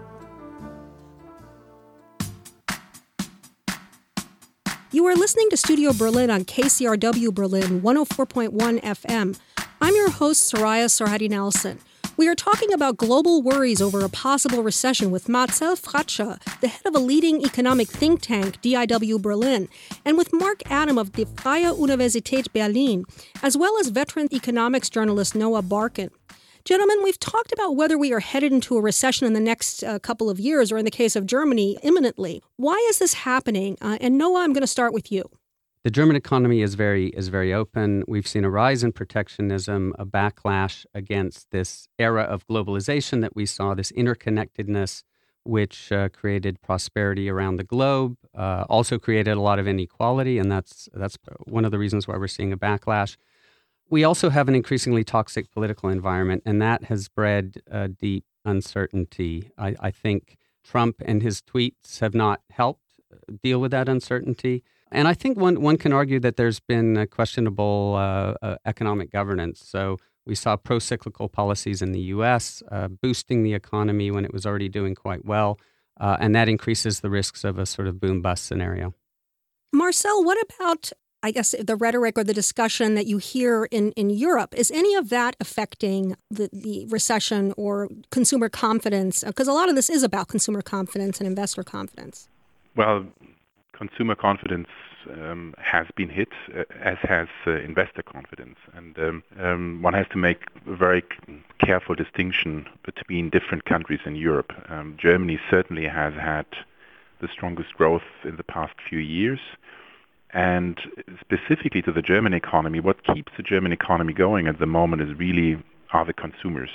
You 4.93 5.05
are 5.05 5.15
listening 5.15 5.49
to 5.51 5.55
Studio 5.55 5.93
Berlin 5.93 6.29
on 6.29 6.43
KCRW 6.43 7.33
Berlin 7.33 7.81
104.1 7.81 8.81
FM. 8.81 9.39
I'm 9.79 9.95
your 9.95 10.09
host, 10.09 10.53
Soraya 10.53 10.87
Sarhadi 10.87 11.29
Nelson. 11.29 11.79
We 12.17 12.27
are 12.27 12.35
talking 12.35 12.73
about 12.73 12.97
global 12.97 13.41
worries 13.41 13.81
over 13.81 14.03
a 14.03 14.09
possible 14.09 14.63
recession 14.63 15.09
with 15.09 15.29
Marcel 15.29 15.77
Fratzscher, 15.77 16.41
the 16.59 16.67
head 16.67 16.85
of 16.85 16.93
a 16.93 16.99
leading 16.99 17.41
economic 17.45 17.87
think 17.87 18.19
tank, 18.19 18.61
DIW 18.61 19.21
Berlin, 19.21 19.69
and 20.03 20.17
with 20.17 20.33
Mark 20.33 20.61
Adam 20.69 20.97
of 20.97 21.13
the 21.13 21.23
Freie 21.37 21.73
Universität 21.73 22.51
Berlin, 22.51 23.05
as 23.41 23.55
well 23.55 23.79
as 23.79 23.87
veteran 23.87 24.27
economics 24.33 24.89
journalist 24.89 25.35
Noah 25.35 25.61
Barkin. 25.61 26.11
Gentlemen, 26.63 26.99
we've 27.03 27.19
talked 27.19 27.51
about 27.51 27.75
whether 27.75 27.97
we 27.97 28.13
are 28.13 28.19
headed 28.19 28.51
into 28.51 28.77
a 28.77 28.81
recession 28.81 29.25
in 29.25 29.33
the 29.33 29.39
next 29.39 29.83
uh, 29.83 29.97
couple 29.97 30.29
of 30.29 30.39
years, 30.39 30.71
or 30.71 30.77
in 30.77 30.85
the 30.85 30.91
case 30.91 31.15
of 31.15 31.25
Germany, 31.25 31.79
imminently. 31.81 32.43
Why 32.57 32.75
is 32.89 32.99
this 32.99 33.15
happening? 33.15 33.77
Uh, 33.81 33.97
and 33.99 34.17
Noah, 34.17 34.41
I'm 34.41 34.53
going 34.53 34.61
to 34.61 34.67
start 34.67 34.93
with 34.93 35.11
you. 35.11 35.23
The 35.83 35.89
German 35.89 36.15
economy 36.15 36.61
is 36.61 36.75
very 36.75 37.07
is 37.07 37.29
very 37.29 37.51
open. 37.51 38.03
We've 38.07 38.27
seen 38.27 38.45
a 38.45 38.51
rise 38.51 38.83
in 38.83 38.91
protectionism, 38.91 39.95
a 39.97 40.05
backlash 40.05 40.85
against 40.93 41.49
this 41.49 41.87
era 41.97 42.21
of 42.21 42.45
globalization 42.45 43.21
that 43.21 43.35
we 43.35 43.47
saw, 43.47 43.73
this 43.73 43.91
interconnectedness, 43.93 45.01
which 45.43 45.91
uh, 45.91 46.09
created 46.09 46.61
prosperity 46.61 47.27
around 47.27 47.55
the 47.55 47.63
globe, 47.63 48.17
uh, 48.37 48.65
also 48.69 48.99
created 48.99 49.31
a 49.31 49.41
lot 49.41 49.57
of 49.57 49.67
inequality, 49.67 50.37
and 50.37 50.51
that's 50.51 50.87
that's 50.93 51.17
one 51.45 51.65
of 51.65 51.71
the 51.71 51.79
reasons 51.79 52.07
why 52.07 52.15
we're 52.17 52.27
seeing 52.27 52.53
a 52.53 52.57
backlash. 52.57 53.17
We 53.91 54.03
also 54.03 54.31
have 54.31 54.47
an 54.47 54.55
increasingly 54.55 55.03
toxic 55.03 55.51
political 55.51 55.89
environment, 55.89 56.41
and 56.45 56.59
that 56.61 56.85
has 56.85 57.09
bred 57.09 57.61
deep 57.99 58.25
uncertainty. 58.45 59.51
I, 59.57 59.75
I 59.79 59.91
think 59.91 60.37
Trump 60.63 61.01
and 61.05 61.21
his 61.21 61.41
tweets 61.41 61.99
have 61.99 62.13
not 62.13 62.41
helped 62.49 62.85
uh, 63.11 63.17
deal 63.41 63.59
with 63.59 63.71
that 63.71 63.89
uncertainty. 63.89 64.63
And 64.91 65.07
I 65.07 65.13
think 65.13 65.37
one, 65.37 65.61
one 65.61 65.77
can 65.77 65.93
argue 65.93 66.19
that 66.19 66.35
there's 66.35 66.59
been 66.59 67.07
questionable 67.07 67.95
uh, 67.97 68.33
uh, 68.45 68.55
economic 68.65 69.11
governance. 69.11 69.63
So 69.65 69.97
we 70.25 70.35
saw 70.35 70.57
pro 70.57 70.79
cyclical 70.79 71.29
policies 71.29 71.81
in 71.81 71.93
the 71.93 72.01
US 72.15 72.61
uh, 72.71 72.87
boosting 72.89 73.43
the 73.43 73.53
economy 73.53 74.11
when 74.11 74.25
it 74.25 74.33
was 74.33 74.45
already 74.45 74.69
doing 74.69 74.95
quite 74.95 75.25
well. 75.25 75.59
Uh, 75.99 76.17
and 76.19 76.35
that 76.35 76.49
increases 76.49 76.99
the 76.99 77.09
risks 77.09 77.43
of 77.43 77.57
a 77.57 77.65
sort 77.65 77.87
of 77.87 77.99
boom 77.99 78.21
bust 78.21 78.45
scenario. 78.45 78.93
Marcel, 79.73 80.23
what 80.23 80.37
about 80.41 80.91
I 81.23 81.31
guess 81.31 81.53
the 81.59 81.75
rhetoric 81.75 82.17
or 82.17 82.23
the 82.23 82.33
discussion 82.33 82.95
that 82.95 83.05
you 83.05 83.17
hear 83.17 83.65
in, 83.65 83.91
in 83.91 84.09
Europe, 84.09 84.55
is 84.57 84.71
any 84.71 84.95
of 84.95 85.09
that 85.09 85.35
affecting 85.39 86.15
the, 86.31 86.49
the 86.51 86.85
recession 86.89 87.53
or 87.57 87.89
consumer 88.09 88.49
confidence? 88.49 89.23
Because 89.23 89.47
a 89.47 89.53
lot 89.53 89.69
of 89.69 89.75
this 89.75 89.89
is 89.89 90.01
about 90.01 90.29
consumer 90.29 90.63
confidence 90.63 91.19
and 91.19 91.27
investor 91.27 91.63
confidence. 91.63 92.27
Well, 92.75 93.05
consumer 93.73 94.15
confidence 94.15 94.67
um, 95.11 95.53
has 95.59 95.87
been 95.95 96.09
hit, 96.09 96.29
uh, 96.55 96.63
as 96.81 96.97
has 97.03 97.27
uh, 97.45 97.51
investor 97.51 98.01
confidence. 98.01 98.57
And 98.73 98.97
um, 98.97 99.23
um, 99.39 99.81
one 99.83 99.93
has 99.93 100.07
to 100.11 100.17
make 100.17 100.41
a 100.65 100.75
very 100.75 101.03
careful 101.59 101.93
distinction 101.93 102.67
between 102.83 103.29
different 103.29 103.65
countries 103.65 103.99
in 104.05 104.15
Europe. 104.15 104.53
Um, 104.69 104.97
Germany 104.99 105.39
certainly 105.51 105.87
has 105.87 106.13
had 106.15 106.45
the 107.19 107.27
strongest 107.27 107.73
growth 107.73 108.09
in 108.23 108.37
the 108.37 108.43
past 108.43 108.73
few 108.89 108.99
years. 108.99 109.39
And 110.33 110.79
specifically 111.19 111.81
to 111.81 111.91
the 111.91 112.01
German 112.01 112.33
economy, 112.33 112.79
what 112.79 113.03
keeps 113.03 113.31
the 113.35 113.43
German 113.43 113.71
economy 113.71 114.13
going 114.13 114.47
at 114.47 114.59
the 114.59 114.65
moment 114.65 115.01
is 115.01 115.17
really 115.17 115.61
are 115.91 116.05
the 116.05 116.13
consumers. 116.13 116.69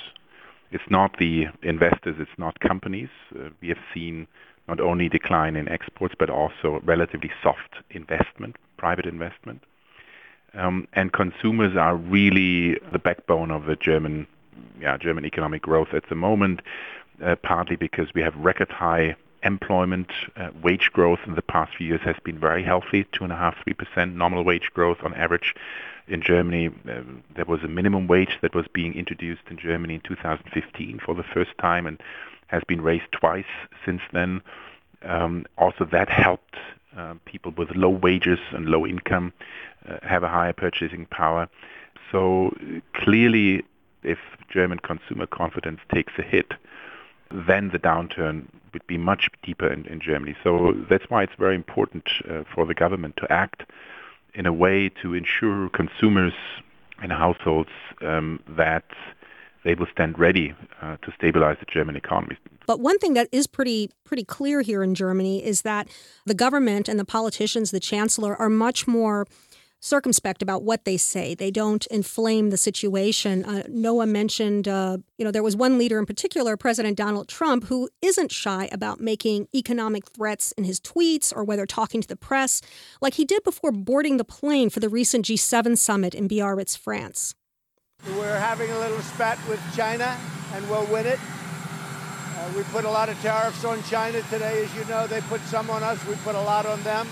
It's 0.71 0.85
not 0.91 1.17
the 1.19 1.47
investors, 1.63 2.17
it's 2.19 2.39
not 2.39 2.61
companies. 2.61 3.09
Uh, 3.35 3.49
we 3.63 3.69
have 3.69 3.79
seen 3.95 4.27
not 4.69 4.81
only 4.81 5.09
decline 5.09 5.57
in 5.57 5.69
exports, 5.69 6.15
but 6.19 6.29
also 6.29 6.81
relatively 6.85 7.31
soft 7.43 7.77
investment, 7.91 8.57
private 8.77 9.07
investment. 9.07 9.63
Um, 10.55 10.89
and 10.93 11.13
consumers 11.13 11.77
are 11.77 11.97
really 11.97 12.79
the 12.93 12.99
backbone 12.99 13.51
of 13.51 13.67
the 13.67 13.77
German, 13.77 14.27
yeah, 14.81 14.97
German 14.97 15.25
economic 15.25 15.63
growth 15.63 15.95
at 15.95 16.09
the 16.09 16.15
moment, 16.15 16.61
uh, 17.25 17.37
partly 17.37 17.77
because 17.77 18.09
we 18.15 18.23
have 18.23 18.35
record 18.37 18.71
high 18.71 19.17
employment, 19.47 20.11
uh, 20.37 20.50
wage 20.62 20.91
growth 20.93 21.21
in 21.26 21.35
the 21.35 21.43
past 21.43 21.76
few 21.76 21.87
years 21.87 22.00
has 22.03 22.17
been 22.25 22.38
very 22.38 22.62
healthy, 22.62 23.07
two 23.12 23.25
and 23.25 23.33
a 23.33 23.37
half, 23.37 23.57
three 23.62 23.75
percent 23.75 24.17
nominal 24.17 24.45
wage 24.45 24.71
growth 24.75 24.99
on 25.03 25.15
average. 25.15 25.55
In 26.09 26.23
Germany, 26.23 26.69
uh, 26.69 27.03
there 27.35 27.45
was 27.47 27.62
a 27.62 27.69
minimum 27.69 28.07
wage 28.07 28.38
that 28.43 28.55
was 28.55 28.67
being 28.73 28.95
introduced 28.95 29.43
in 29.50 29.59
Germany 29.59 29.95
in 29.95 30.00
2015 30.03 31.00
for 31.05 31.15
the 31.15 31.25
first 31.25 31.50
time 31.59 31.87
and 31.87 32.00
has 32.49 32.62
been 32.69 32.81
raised 32.81 33.11
twice 33.11 33.45
since 33.85 34.03
then. 34.12 34.41
Um, 35.03 35.47
also, 35.59 35.85
that 35.87 36.09
helped 36.09 36.57
uh, 36.97 37.15
people 37.25 37.53
with 37.57 37.75
low 37.75 37.91
wages 37.91 38.38
and 38.53 38.67
low 38.67 38.87
income 38.87 39.33
uh, 39.88 39.99
have 40.03 40.23
a 40.23 40.29
higher 40.29 40.53
purchasing 40.53 41.07
power. 41.07 41.49
So 42.12 42.57
clearly, 42.95 43.65
if 44.03 44.19
German 44.49 44.79
consumer 44.79 45.26
confidence 45.26 45.81
takes 45.93 46.12
a 46.19 46.23
hit, 46.23 46.53
then 47.30 47.71
the 47.71 47.78
downturn 47.78 48.47
would 48.73 48.87
be 48.87 48.99
much 48.99 49.30
deeper 49.42 49.66
in, 49.73 49.87
in 49.87 50.00
Germany. 50.00 50.37
So 50.42 50.75
that's 50.88 51.04
why 51.09 51.23
it's 51.23 51.33
very 51.38 51.54
important 51.54 52.09
uh, 52.28 52.45
for 52.54 52.66
the 52.66 52.75
government 52.75 53.16
to 53.18 53.33
act 53.33 53.62
in 54.35 54.47
a 54.47 54.52
way 54.52 54.90
to 55.02 55.14
ensure 55.14 55.68
consumers 55.71 56.35
and 57.02 57.12
households 57.12 57.71
um, 58.02 58.40
that 58.49 58.85
they 59.64 59.75
will 59.75 59.87
stand 59.90 60.18
ready 60.18 60.54
uh, 60.80 60.97
to 61.02 61.12
stabilize 61.12 61.56
the 61.59 61.66
German 61.66 61.97
economy. 61.97 62.37
But 62.66 62.80
one 62.80 62.99
thing 62.99 63.14
that 63.14 63.28
is 63.33 63.47
pretty 63.47 63.90
pretty 64.04 64.25
clear 64.25 64.61
here 64.61 64.83
in 64.83 64.95
Germany 64.95 65.45
is 65.45 65.62
that 65.62 65.88
the 66.25 66.35
government 66.35 66.88
and 66.88 67.00
the 67.00 67.04
politicians, 67.04 67.71
the 67.71 67.80
chancellor, 67.80 68.37
are 68.37 68.49
much 68.49 68.87
more 68.87 69.26
circumspect 69.80 70.42
about 70.42 70.62
what 70.62 70.85
they 70.85 70.97
say. 70.97 71.35
They 71.35 71.50
don't 71.50 71.87
inflame 71.87 72.50
the 72.50 72.56
situation. 72.56 73.45
Uh, 73.45 73.62
Noah 73.68 74.06
mentioned, 74.06 74.66
uh, 74.68 74.99
you 75.18 75.25
know, 75.25 75.30
there 75.30 75.42
was 75.42 75.56
one 75.56 75.78
leader 75.78 75.99
in 75.99 76.06
particular, 76.06 76.56
President 76.56 76.97
Donald 76.97 77.28
Trump, 77.28 77.64
who 77.64 77.88
isn't 78.02 78.33
shy 78.33 78.68
about 78.73 79.00
making 79.00 79.49
economic 79.54 80.06
threats 80.06 80.52
in 80.52 80.64
his 80.64 80.80
tweets 80.80 81.33
or 81.35 81.45
whether 81.45 81.66
talking 81.66 82.00
to 82.00 82.09
the 82.09 82.16
press, 82.16 82.61
like 83.00 83.14
he 83.14 83.25
did 83.25 83.45
before 83.45 83.73
boarding 83.73 84.16
the 84.16 84.25
plane 84.25 84.71
for 84.71 84.80
the 84.80 84.88
recent 84.88 85.26
G7 85.26 85.78
summit 85.78 86.14
in 86.14 86.28
Biarritz, 86.28 86.76
France. 86.76 87.35
We're 88.16 88.38
having 88.38 88.71
a 88.71 88.78
little 88.78 89.00
spat 89.00 89.38
with 89.49 89.61
China, 89.75 90.16
and 90.52 90.68
we'll 90.68 90.87
win 90.87 91.06
it. 91.06 91.18
Uh, 91.18 92.52
we 92.54 92.62
put 92.64 92.85
a 92.85 92.90
lot 92.90 93.09
of 93.09 93.21
tariffs 93.21 93.64
on 93.64 93.83
China 93.85 94.21
today, 94.30 94.64
as 94.64 94.75
you 94.76 94.85
know. 94.85 95.06
They 95.06 95.21
put 95.23 95.40
some 95.42 95.71
on 95.71 95.83
us, 95.83 96.04
we 96.06 96.14
put 96.16 96.35
a 96.35 96.40
lot 96.40 96.66
on 96.66 96.83
them. 96.83 97.06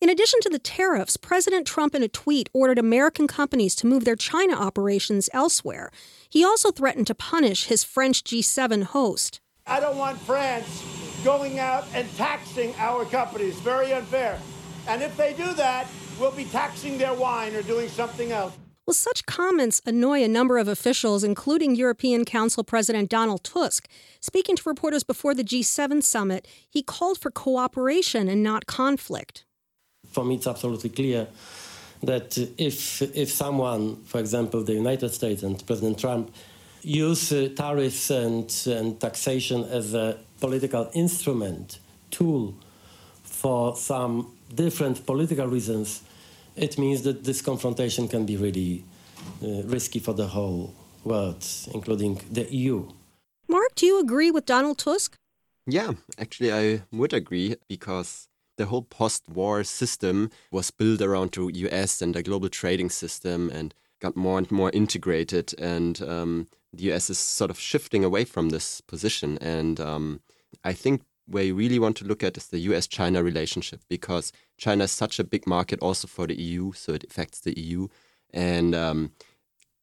In 0.00 0.08
addition 0.08 0.40
to 0.42 0.48
the 0.48 0.60
tariffs, 0.60 1.16
President 1.16 1.66
Trump 1.66 1.92
in 1.92 2.04
a 2.04 2.08
tweet 2.08 2.48
ordered 2.52 2.78
American 2.78 3.26
companies 3.26 3.74
to 3.74 3.86
move 3.86 4.04
their 4.04 4.14
China 4.14 4.54
operations 4.54 5.28
elsewhere. 5.32 5.90
He 6.28 6.44
also 6.44 6.70
threatened 6.70 7.08
to 7.08 7.16
punish 7.16 7.64
his 7.64 7.82
French 7.82 8.22
G7 8.22 8.84
host. 8.84 9.40
I 9.66 9.80
don't 9.80 9.98
want 9.98 10.20
France 10.20 10.84
going 11.24 11.58
out 11.58 11.84
and 11.94 12.08
taxing 12.16 12.76
our 12.78 13.06
companies. 13.06 13.58
Very 13.58 13.92
unfair. 13.92 14.38
And 14.86 15.02
if 15.02 15.16
they 15.16 15.32
do 15.32 15.52
that, 15.54 15.88
we'll 16.20 16.30
be 16.30 16.44
taxing 16.44 16.96
their 16.96 17.14
wine 17.14 17.56
or 17.56 17.62
doing 17.62 17.88
something 17.88 18.30
else. 18.30 18.56
Well, 18.86 18.94
such 18.94 19.26
comments 19.26 19.82
annoy 19.84 20.22
a 20.22 20.28
number 20.28 20.58
of 20.58 20.68
officials, 20.68 21.24
including 21.24 21.74
European 21.74 22.24
Council 22.24 22.62
President 22.62 23.10
Donald 23.10 23.42
Tusk. 23.42 23.88
Speaking 24.20 24.54
to 24.54 24.62
reporters 24.64 25.02
before 25.02 25.34
the 25.34 25.44
G7 25.44 26.04
summit, 26.04 26.46
he 26.70 26.84
called 26.84 27.18
for 27.18 27.32
cooperation 27.32 28.28
and 28.28 28.44
not 28.44 28.66
conflict 28.66 29.44
for 30.18 30.24
me, 30.24 30.34
it's 30.34 30.48
absolutely 30.48 30.90
clear 30.90 31.28
that 32.02 32.36
if 32.58 33.02
if 33.02 33.30
someone, 33.30 34.02
for 34.04 34.18
example, 34.18 34.64
the 34.64 34.74
United 34.74 35.10
States 35.10 35.44
and 35.44 35.64
President 35.64 35.96
Trump, 35.96 36.34
use 36.82 37.30
uh, 37.32 37.48
tariffs 37.54 38.10
and 38.10 38.50
and 38.66 39.00
taxation 39.00 39.62
as 39.78 39.94
a 39.94 40.16
political 40.40 40.90
instrument 40.92 41.78
tool 42.10 42.52
for 43.22 43.76
some 43.76 44.26
different 44.52 45.06
political 45.06 45.46
reasons, 45.46 46.02
it 46.56 46.78
means 46.78 47.02
that 47.02 47.22
this 47.22 47.40
confrontation 47.40 48.08
can 48.08 48.26
be 48.26 48.36
really 48.36 48.82
uh, 49.42 49.62
risky 49.74 50.00
for 50.00 50.14
the 50.14 50.26
whole 50.26 50.74
world, 51.04 51.44
including 51.72 52.20
the 52.32 52.44
EU. 52.52 52.88
Mark, 53.46 53.72
do 53.76 53.86
you 53.86 54.00
agree 54.00 54.32
with 54.32 54.46
Donald 54.46 54.78
Tusk? 54.78 55.16
Yeah, 55.66 55.92
actually, 56.18 56.52
I 56.52 56.82
would 56.90 57.12
agree 57.12 57.56
because 57.68 58.27
the 58.58 58.66
whole 58.66 58.82
post-war 58.82 59.64
system 59.64 60.30
was 60.50 60.70
built 60.70 61.00
around 61.00 61.32
the 61.32 61.50
US 61.68 62.02
and 62.02 62.14
the 62.14 62.22
global 62.22 62.50
trading 62.50 62.90
system 62.90 63.48
and 63.50 63.72
got 64.00 64.16
more 64.16 64.36
and 64.36 64.50
more 64.50 64.70
integrated. 64.74 65.54
And 65.58 66.02
um, 66.02 66.48
the 66.72 66.92
US 66.92 67.08
is 67.08 67.18
sort 67.18 67.50
of 67.50 67.58
shifting 67.58 68.04
away 68.04 68.24
from 68.24 68.50
this 68.50 68.80
position. 68.82 69.38
And 69.38 69.80
um, 69.80 70.20
I 70.64 70.72
think 70.74 71.02
where 71.26 71.44
you 71.44 71.54
really 71.54 71.78
want 71.78 71.96
to 71.98 72.04
look 72.04 72.22
at 72.22 72.36
is 72.36 72.48
the 72.48 72.58
US-China 72.58 73.22
relationship 73.22 73.80
because 73.88 74.32
China 74.56 74.84
is 74.84 74.92
such 74.92 75.18
a 75.18 75.24
big 75.24 75.46
market 75.46 75.78
also 75.80 76.08
for 76.08 76.26
the 76.26 76.34
EU, 76.34 76.72
so 76.72 76.92
it 76.92 77.04
affects 77.04 77.40
the 77.40 77.58
EU. 77.58 77.88
And 78.32 78.74
um, 78.74 79.12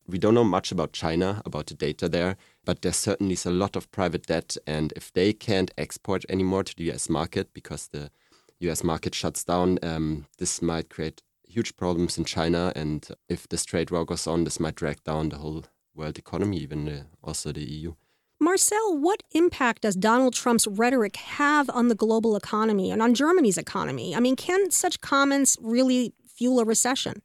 we 0.07 0.17
don't 0.17 0.33
know 0.33 0.43
much 0.43 0.71
about 0.71 0.91
China, 0.91 1.41
about 1.45 1.67
the 1.67 1.73
data 1.73 2.09
there, 2.09 2.35
but 2.63 2.81
there 2.81 2.93
certainly 2.93 3.33
is 3.33 3.45
a 3.45 3.51
lot 3.51 3.75
of 3.75 3.91
private 3.91 4.25
debt. 4.25 4.57
And 4.67 4.91
if 4.95 5.13
they 5.13 5.33
can't 5.33 5.71
export 5.77 6.25
anymore 6.29 6.63
to 6.63 6.75
the 6.75 6.91
US 6.91 7.09
market 7.09 7.53
because 7.53 7.87
the 7.87 8.11
US 8.59 8.83
market 8.83 9.13
shuts 9.15 9.43
down, 9.43 9.79
um, 9.83 10.25
this 10.37 10.61
might 10.61 10.89
create 10.89 11.21
huge 11.47 11.75
problems 11.75 12.17
in 12.17 12.25
China. 12.25 12.71
And 12.75 13.07
if 13.29 13.47
this 13.47 13.65
trade 13.65 13.91
war 13.91 14.05
goes 14.05 14.27
on, 14.27 14.43
this 14.43 14.59
might 14.59 14.75
drag 14.75 15.03
down 15.03 15.29
the 15.29 15.37
whole 15.37 15.65
world 15.93 16.17
economy, 16.17 16.57
even 16.57 16.87
uh, 16.87 17.03
also 17.23 17.51
the 17.51 17.63
EU. 17.63 17.93
Marcel, 18.39 18.97
what 18.97 19.23
impact 19.31 19.83
does 19.83 19.95
Donald 19.95 20.33
Trump's 20.33 20.67
rhetoric 20.67 21.15
have 21.15 21.69
on 21.69 21.87
the 21.87 21.95
global 21.95 22.35
economy 22.35 22.91
and 22.91 23.01
on 23.01 23.13
Germany's 23.13 23.57
economy? 23.57 24.15
I 24.15 24.19
mean, 24.19 24.35
can 24.35 24.71
such 24.71 24.99
comments 24.99 25.57
really 25.61 26.13
fuel 26.27 26.59
a 26.59 26.65
recession? 26.65 27.21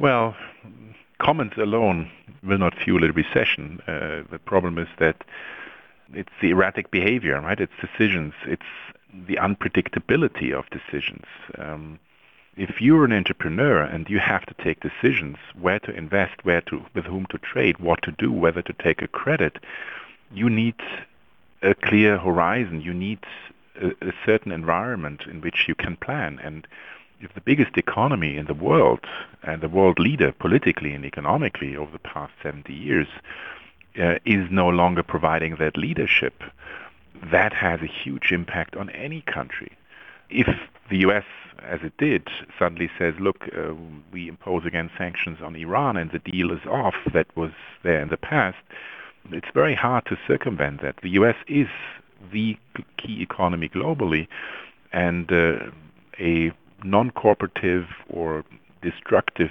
Well, 0.00 0.34
comments 1.20 1.56
alone 1.58 2.10
will 2.42 2.58
not 2.58 2.74
fuel 2.74 3.04
a 3.04 3.12
recession. 3.12 3.80
Uh, 3.86 4.22
the 4.30 4.40
problem 4.44 4.78
is 4.78 4.88
that 4.98 5.22
it's 6.12 6.32
the 6.40 6.50
erratic 6.50 6.90
behavior, 6.90 7.40
right? 7.40 7.60
It's 7.60 7.72
decisions. 7.80 8.34
It's 8.44 8.62
the 9.12 9.36
unpredictability 9.36 10.52
of 10.52 10.64
decisions. 10.70 11.26
Um, 11.58 11.98
if 12.56 12.80
you're 12.80 13.04
an 13.04 13.12
entrepreneur 13.12 13.82
and 13.82 14.08
you 14.10 14.18
have 14.18 14.44
to 14.46 14.54
take 14.62 14.80
decisions 14.80 15.36
where 15.58 15.78
to 15.80 15.94
invest, 15.94 16.44
where 16.44 16.60
to, 16.62 16.84
with 16.94 17.04
whom 17.04 17.26
to 17.26 17.38
trade, 17.38 17.78
what 17.78 18.02
to 18.02 18.12
do, 18.12 18.30
whether 18.30 18.62
to 18.62 18.72
take 18.74 19.00
a 19.00 19.08
credit, 19.08 19.58
you 20.30 20.50
need 20.50 20.74
a 21.62 21.74
clear 21.74 22.18
horizon. 22.18 22.80
You 22.80 22.92
need 22.92 23.20
a, 23.80 23.88
a 24.06 24.12
certain 24.26 24.52
environment 24.52 25.22
in 25.26 25.40
which 25.40 25.66
you 25.66 25.74
can 25.74 25.96
plan. 25.96 26.40
And 26.42 26.66
if 27.20 27.32
the 27.34 27.40
biggest 27.40 27.78
economy 27.78 28.36
in 28.36 28.46
the 28.46 28.54
world 28.54 29.00
and 29.42 29.60
the 29.60 29.68
world 29.68 29.98
leader 29.98 30.32
politically 30.32 30.92
and 30.92 31.04
economically 31.04 31.76
over 31.76 31.92
the 31.92 31.98
past 31.98 32.32
70 32.42 32.72
years 32.72 33.06
uh, 33.98 34.16
is 34.24 34.50
no 34.50 34.68
longer 34.68 35.02
providing 35.02 35.56
that 35.56 35.76
leadership, 35.76 36.42
that 37.30 37.52
has 37.52 37.80
a 37.80 37.86
huge 37.86 38.32
impact 38.32 38.76
on 38.76 38.90
any 38.90 39.22
country. 39.22 39.72
If 40.30 40.48
the 40.90 40.98
U.S., 40.98 41.24
as 41.62 41.80
it 41.82 41.96
did, 41.98 42.28
suddenly 42.58 42.90
says, 42.98 43.14
look, 43.20 43.48
uh, 43.56 43.74
we 44.12 44.28
impose 44.28 44.64
again 44.64 44.90
sanctions 44.96 45.38
on 45.42 45.54
Iran 45.54 45.96
and 45.96 46.10
the 46.10 46.18
deal 46.18 46.50
is 46.50 46.64
off 46.66 46.94
that 47.12 47.26
was 47.36 47.52
there 47.82 48.00
in 48.00 48.08
the 48.08 48.16
past, 48.16 48.58
it's 49.30 49.48
very 49.54 49.74
hard 49.74 50.06
to 50.06 50.18
circumvent 50.26 50.82
that. 50.82 50.96
The 51.02 51.10
U.S. 51.10 51.36
is 51.46 51.68
the 52.32 52.56
key 52.96 53.22
economy 53.22 53.68
globally, 53.68 54.26
and 54.92 55.30
uh, 55.30 55.70
a 56.18 56.52
non-cooperative 56.82 57.86
or 58.08 58.44
destructive 58.80 59.50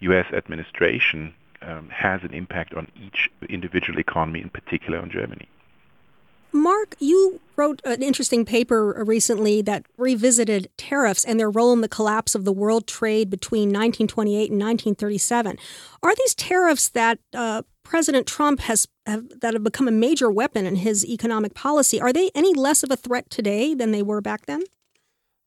U.S. 0.00 0.26
administration 0.32 1.34
um, 1.62 1.88
has 1.90 2.22
an 2.22 2.32
impact 2.32 2.74
on 2.74 2.88
each 2.96 3.30
individual 3.48 3.98
economy, 3.98 4.40
in 4.40 4.50
particular 4.50 4.98
on 4.98 5.10
Germany. 5.10 5.48
Mark, 6.56 6.96
you 6.98 7.40
wrote 7.56 7.80
an 7.84 8.02
interesting 8.02 8.44
paper 8.44 9.04
recently 9.06 9.62
that 9.62 9.86
revisited 9.96 10.68
tariffs 10.76 11.24
and 11.24 11.38
their 11.38 11.50
role 11.50 11.72
in 11.72 11.80
the 11.80 11.88
collapse 11.88 12.34
of 12.34 12.44
the 12.44 12.52
world 12.52 12.86
trade 12.86 13.30
between 13.30 13.68
1928 13.68 14.50
and 14.50 14.60
1937. 14.60 15.58
Are 16.02 16.14
these 16.14 16.34
tariffs 16.34 16.88
that 16.90 17.18
uh, 17.34 17.62
President 17.82 18.26
Trump 18.26 18.60
has 18.60 18.88
have, 19.06 19.40
that 19.40 19.54
have 19.54 19.62
become 19.62 19.88
a 19.88 19.92
major 19.92 20.30
weapon 20.30 20.66
in 20.66 20.76
his 20.76 21.04
economic 21.06 21.54
policy? 21.54 22.00
Are 22.00 22.12
they 22.12 22.30
any 22.34 22.52
less 22.52 22.82
of 22.82 22.90
a 22.90 22.96
threat 22.96 23.30
today 23.30 23.74
than 23.74 23.92
they 23.92 24.02
were 24.02 24.20
back 24.20 24.46
then? 24.46 24.64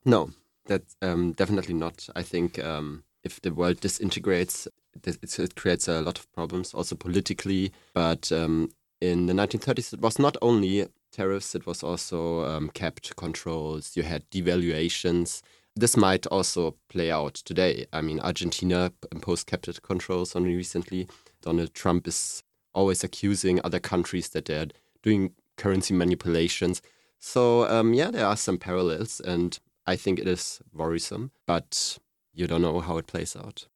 No, 0.05 0.31
that's 0.65 0.95
um, 1.01 1.33
definitely 1.33 1.73
not. 1.73 2.07
I 2.15 2.23
think 2.23 2.57
um, 2.63 3.03
if 3.23 3.41
the 3.41 3.53
world 3.53 3.81
disintegrates, 3.81 4.67
it, 5.03 5.55
creates 5.55 5.87
a 5.87 6.01
lot 6.01 6.17
of 6.19 6.31
problems, 6.31 6.73
also 6.73 6.95
politically. 6.95 7.73
But 7.93 8.31
um, 8.31 8.71
in 9.01 9.25
the 9.25 9.33
1930s, 9.33 9.93
it 9.93 10.01
was 10.01 10.19
not 10.19 10.37
only 10.41 10.87
tariffs, 11.11 11.55
it 11.55 11.65
was 11.65 11.83
also 11.83 12.45
um, 12.45 12.69
capped 12.69 13.15
controls. 13.15 13.95
You 13.95 14.03
had 14.03 14.29
devaluations. 14.29 15.41
This 15.75 15.95
might 15.95 16.25
also 16.27 16.75
play 16.89 17.11
out 17.11 17.35
today. 17.35 17.85
I 17.93 18.01
mean, 18.01 18.19
Argentina 18.19 18.91
imposed 19.11 19.47
capped 19.47 19.81
controls 19.81 20.35
only 20.35 20.55
recently. 20.55 21.07
Donald 21.41 21.73
Trump 21.73 22.07
is 22.07 22.43
always 22.73 23.03
accusing 23.03 23.59
other 23.63 23.79
countries 23.79 24.29
that 24.29 24.45
they're 24.45 24.67
doing 25.03 25.31
currency 25.57 25.93
manipulations. 25.93 26.81
So, 27.19 27.67
um, 27.69 27.93
yeah, 27.93 28.11
there 28.11 28.25
are 28.25 28.37
some 28.37 28.57
parallels, 28.57 29.19
and 29.19 29.59
I 29.85 29.95
think 29.95 30.19
it 30.19 30.27
is 30.27 30.61
worrisome, 30.73 31.31
but 31.45 31.97
you 32.33 32.47
don't 32.47 32.61
know 32.61 32.79
how 32.79 32.97
it 32.97 33.07
plays 33.07 33.35
out 33.35 33.67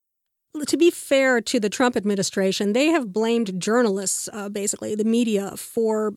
to 0.67 0.77
be 0.77 0.91
fair 0.91 1.41
to 1.41 1.59
the 1.59 1.69
Trump 1.69 1.95
administration, 1.95 2.73
they 2.73 2.87
have 2.87 3.11
blamed 3.11 3.59
journalists, 3.59 4.29
uh, 4.31 4.49
basically 4.49 4.95
the 4.95 5.03
media, 5.03 5.55
for 5.57 6.13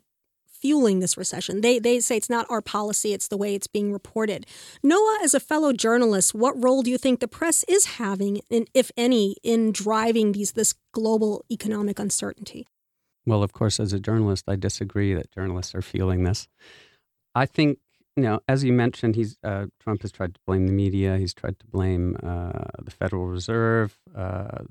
fueling 0.66 0.98
this 0.98 1.16
recession. 1.16 1.60
They 1.60 1.78
they 1.78 2.00
say 2.00 2.16
it's 2.16 2.28
not 2.28 2.44
our 2.50 2.60
policy, 2.60 3.12
it's 3.12 3.28
the 3.28 3.36
way 3.36 3.54
it's 3.54 3.68
being 3.68 3.92
reported. 3.92 4.46
Noah, 4.82 5.18
as 5.22 5.32
a 5.32 5.38
fellow 5.38 5.72
journalist, 5.72 6.34
what 6.34 6.60
role 6.60 6.82
do 6.82 6.90
you 6.90 6.98
think 6.98 7.20
the 7.20 7.28
press 7.28 7.64
is 7.68 7.84
having, 8.02 8.40
in, 8.50 8.66
if 8.74 8.90
any, 8.96 9.36
in 9.44 9.70
driving 9.70 10.32
these 10.32 10.52
this 10.52 10.74
global 10.92 11.44
economic 11.52 12.00
uncertainty? 12.00 12.66
Well, 13.24 13.44
of 13.44 13.52
course, 13.52 13.78
as 13.78 13.92
a 13.92 14.00
journalist, 14.00 14.44
I 14.48 14.56
disagree 14.56 15.14
that 15.14 15.30
journalists 15.30 15.72
are 15.72 15.82
feeling 15.82 16.24
this. 16.24 16.48
I 17.32 17.46
think 17.46 17.78
you 18.16 18.24
know, 18.24 18.40
as 18.48 18.64
you 18.64 18.72
mentioned, 18.72 19.14
he's 19.14 19.38
uh, 19.44 19.66
Trump 19.78 20.02
has 20.02 20.10
tried 20.10 20.34
to 20.34 20.40
blame 20.48 20.66
the 20.66 20.72
media. 20.72 21.16
He's 21.16 21.34
tried 21.34 21.60
to 21.60 21.66
blame 21.66 22.16
uh, 22.24 22.64
the 22.82 22.90
Federal 22.90 23.26
Reserve. 23.26 23.98
Uh, 24.12 24.64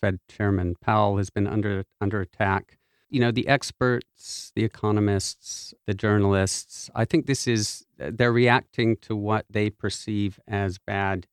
Fed 0.00 0.20
Chairman 0.28 0.76
Powell 0.80 1.16
has 1.16 1.28
been 1.30 1.48
under 1.48 1.84
under 2.00 2.20
attack 2.20 2.77
you 3.10 3.20
know, 3.20 3.30
the 3.30 3.48
experts, 3.48 4.52
the 4.54 4.64
economists, 4.64 5.72
the 5.86 5.94
journalists, 5.94 6.90
I 6.94 7.04
think 7.04 7.26
this 7.26 7.46
is, 7.46 7.86
they're 7.98 8.32
reacting 8.32 8.96
to 9.02 9.16
what 9.16 9.46
they 9.48 9.70
perceive 9.70 10.38
as 10.46 10.78
bad 10.78 11.26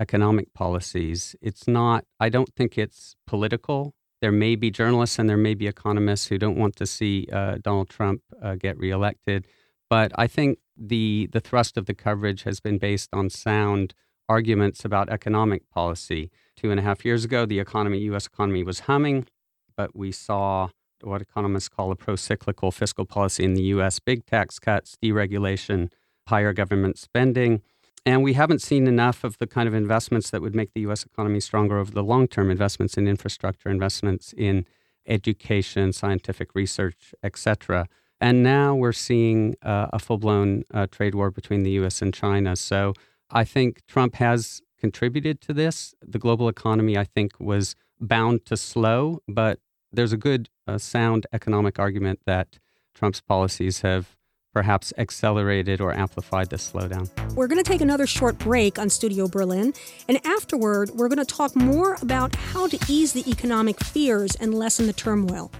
economic 0.00 0.52
policies. 0.54 1.36
It's 1.40 1.68
not, 1.68 2.04
I 2.18 2.30
don't 2.30 2.52
think 2.54 2.76
it's 2.76 3.16
political. 3.26 3.94
There 4.20 4.32
may 4.32 4.56
be 4.56 4.70
journalists 4.70 5.18
and 5.18 5.28
there 5.28 5.36
may 5.36 5.54
be 5.54 5.66
economists 5.66 6.26
who 6.26 6.38
don't 6.38 6.58
want 6.58 6.76
to 6.76 6.86
see 6.86 7.28
uh, 7.32 7.58
Donald 7.62 7.88
Trump 7.90 8.22
uh, 8.42 8.56
get 8.56 8.76
reelected. 8.78 9.46
But 9.88 10.12
I 10.16 10.26
think 10.26 10.58
the, 10.76 11.28
the 11.32 11.40
thrust 11.40 11.76
of 11.76 11.86
the 11.86 11.94
coverage 11.94 12.42
has 12.42 12.60
been 12.60 12.78
based 12.78 13.10
on 13.12 13.30
sound 13.30 13.94
arguments 14.28 14.84
about 14.84 15.10
economic 15.10 15.68
policy. 15.70 16.30
Two 16.56 16.70
and 16.70 16.80
a 16.80 16.82
half 16.82 17.04
years 17.04 17.24
ago, 17.24 17.46
the 17.46 17.58
economy, 17.58 17.98
U.S. 18.00 18.26
economy 18.26 18.62
was 18.62 18.80
humming, 18.80 19.26
but 19.76 19.96
we 19.96 20.12
saw 20.12 20.68
what 21.02 21.22
economists 21.22 21.68
call 21.68 21.90
a 21.90 21.96
pro-cyclical 21.96 22.70
fiscal 22.70 23.04
policy 23.04 23.44
in 23.44 23.54
the 23.54 23.62
U.S. 23.74 23.98
Big 23.98 24.26
tax 24.26 24.58
cuts, 24.58 24.96
deregulation, 25.02 25.90
higher 26.28 26.52
government 26.52 26.98
spending. 26.98 27.62
And 28.06 28.22
we 28.22 28.32
haven't 28.32 28.62
seen 28.62 28.86
enough 28.86 29.24
of 29.24 29.38
the 29.38 29.46
kind 29.46 29.68
of 29.68 29.74
investments 29.74 30.30
that 30.30 30.40
would 30.40 30.54
make 30.54 30.72
the 30.72 30.80
U.S. 30.82 31.04
economy 31.04 31.40
stronger 31.40 31.78
over 31.78 31.92
the 31.92 32.02
long 32.02 32.28
term 32.28 32.50
investments 32.50 32.96
in 32.96 33.06
infrastructure, 33.06 33.68
investments 33.68 34.32
in 34.36 34.66
education, 35.06 35.92
scientific 35.92 36.54
research, 36.54 37.14
etc. 37.22 37.86
And 38.20 38.42
now 38.42 38.74
we're 38.74 38.92
seeing 38.92 39.56
uh, 39.62 39.88
a 39.92 39.98
full 39.98 40.18
blown 40.18 40.64
uh, 40.72 40.86
trade 40.90 41.14
war 41.14 41.30
between 41.30 41.62
the 41.62 41.72
U.S. 41.72 42.00
and 42.00 42.12
China. 42.12 42.56
So 42.56 42.94
I 43.30 43.44
think 43.44 43.86
Trump 43.86 44.14
has 44.16 44.62
contributed 44.78 45.40
to 45.42 45.52
this. 45.52 45.94
The 46.02 46.18
global 46.18 46.48
economy, 46.48 46.96
I 46.96 47.04
think, 47.04 47.32
was 47.38 47.76
bound 48.00 48.46
to 48.46 48.56
slow, 48.56 49.20
but 49.28 49.58
there's 49.92 50.12
a 50.12 50.16
good, 50.16 50.48
uh, 50.66 50.78
sound 50.78 51.26
economic 51.32 51.78
argument 51.78 52.20
that 52.26 52.58
Trump's 52.94 53.20
policies 53.20 53.80
have 53.80 54.16
perhaps 54.52 54.92
accelerated 54.98 55.80
or 55.80 55.92
amplified 55.92 56.50
this 56.50 56.72
slowdown. 56.72 57.08
We're 57.34 57.46
going 57.46 57.62
to 57.62 57.68
take 57.68 57.80
another 57.80 58.06
short 58.06 58.36
break 58.38 58.78
on 58.78 58.90
Studio 58.90 59.28
Berlin, 59.28 59.72
and 60.08 60.24
afterward, 60.26 60.90
we're 60.94 61.08
going 61.08 61.24
to 61.24 61.24
talk 61.24 61.54
more 61.54 61.96
about 62.02 62.34
how 62.34 62.66
to 62.66 62.78
ease 62.88 63.12
the 63.12 63.28
economic 63.30 63.82
fears 63.82 64.34
and 64.36 64.52
lessen 64.52 64.86
the 64.86 64.92
turmoil. 64.92 65.52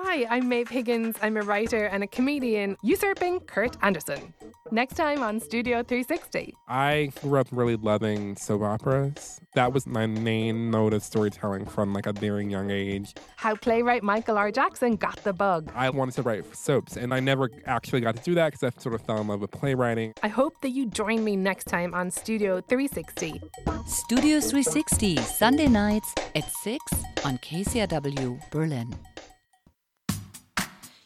Hi, 0.00 0.24
I'm 0.30 0.48
Maeve 0.48 0.68
Higgins. 0.68 1.16
I'm 1.22 1.36
a 1.36 1.42
writer 1.42 1.86
and 1.86 2.04
a 2.04 2.06
comedian 2.06 2.76
usurping 2.82 3.40
Kurt 3.40 3.76
Andersen. 3.82 4.32
Next 4.70 4.94
time 4.94 5.24
on 5.24 5.40
Studio 5.40 5.82
360. 5.82 6.54
I 6.68 7.10
grew 7.20 7.40
up 7.40 7.48
really 7.50 7.74
loving 7.74 8.36
soap 8.36 8.62
operas. 8.62 9.40
That 9.56 9.72
was 9.72 9.88
my 9.88 10.06
main 10.06 10.70
mode 10.70 10.94
of 10.94 11.02
storytelling 11.02 11.66
from 11.66 11.92
like 11.92 12.06
a 12.06 12.12
very 12.12 12.46
young 12.46 12.70
age. 12.70 13.12
How 13.36 13.56
playwright 13.56 14.04
Michael 14.04 14.38
R. 14.38 14.52
Jackson 14.52 14.94
got 14.94 15.16
the 15.24 15.32
bug. 15.32 15.72
I 15.74 15.90
wanted 15.90 16.14
to 16.14 16.22
write 16.22 16.54
soaps, 16.54 16.96
and 16.96 17.12
I 17.12 17.18
never 17.18 17.50
actually 17.66 18.00
got 18.00 18.14
to 18.14 18.22
do 18.22 18.36
that 18.36 18.52
because 18.52 18.72
I 18.72 18.80
sort 18.80 18.94
of 18.94 19.02
fell 19.02 19.20
in 19.20 19.26
love 19.26 19.40
with 19.40 19.50
playwriting. 19.50 20.12
I 20.22 20.28
hope 20.28 20.60
that 20.60 20.70
you 20.70 20.86
join 20.86 21.24
me 21.24 21.34
next 21.34 21.64
time 21.64 21.92
on 21.92 22.12
Studio 22.12 22.60
360. 22.60 23.42
Studio 23.88 24.38
360, 24.38 25.16
Sunday 25.16 25.66
nights 25.66 26.14
at 26.36 26.48
6 26.62 26.84
on 27.24 27.36
KCRW 27.38 28.50
Berlin. 28.50 28.94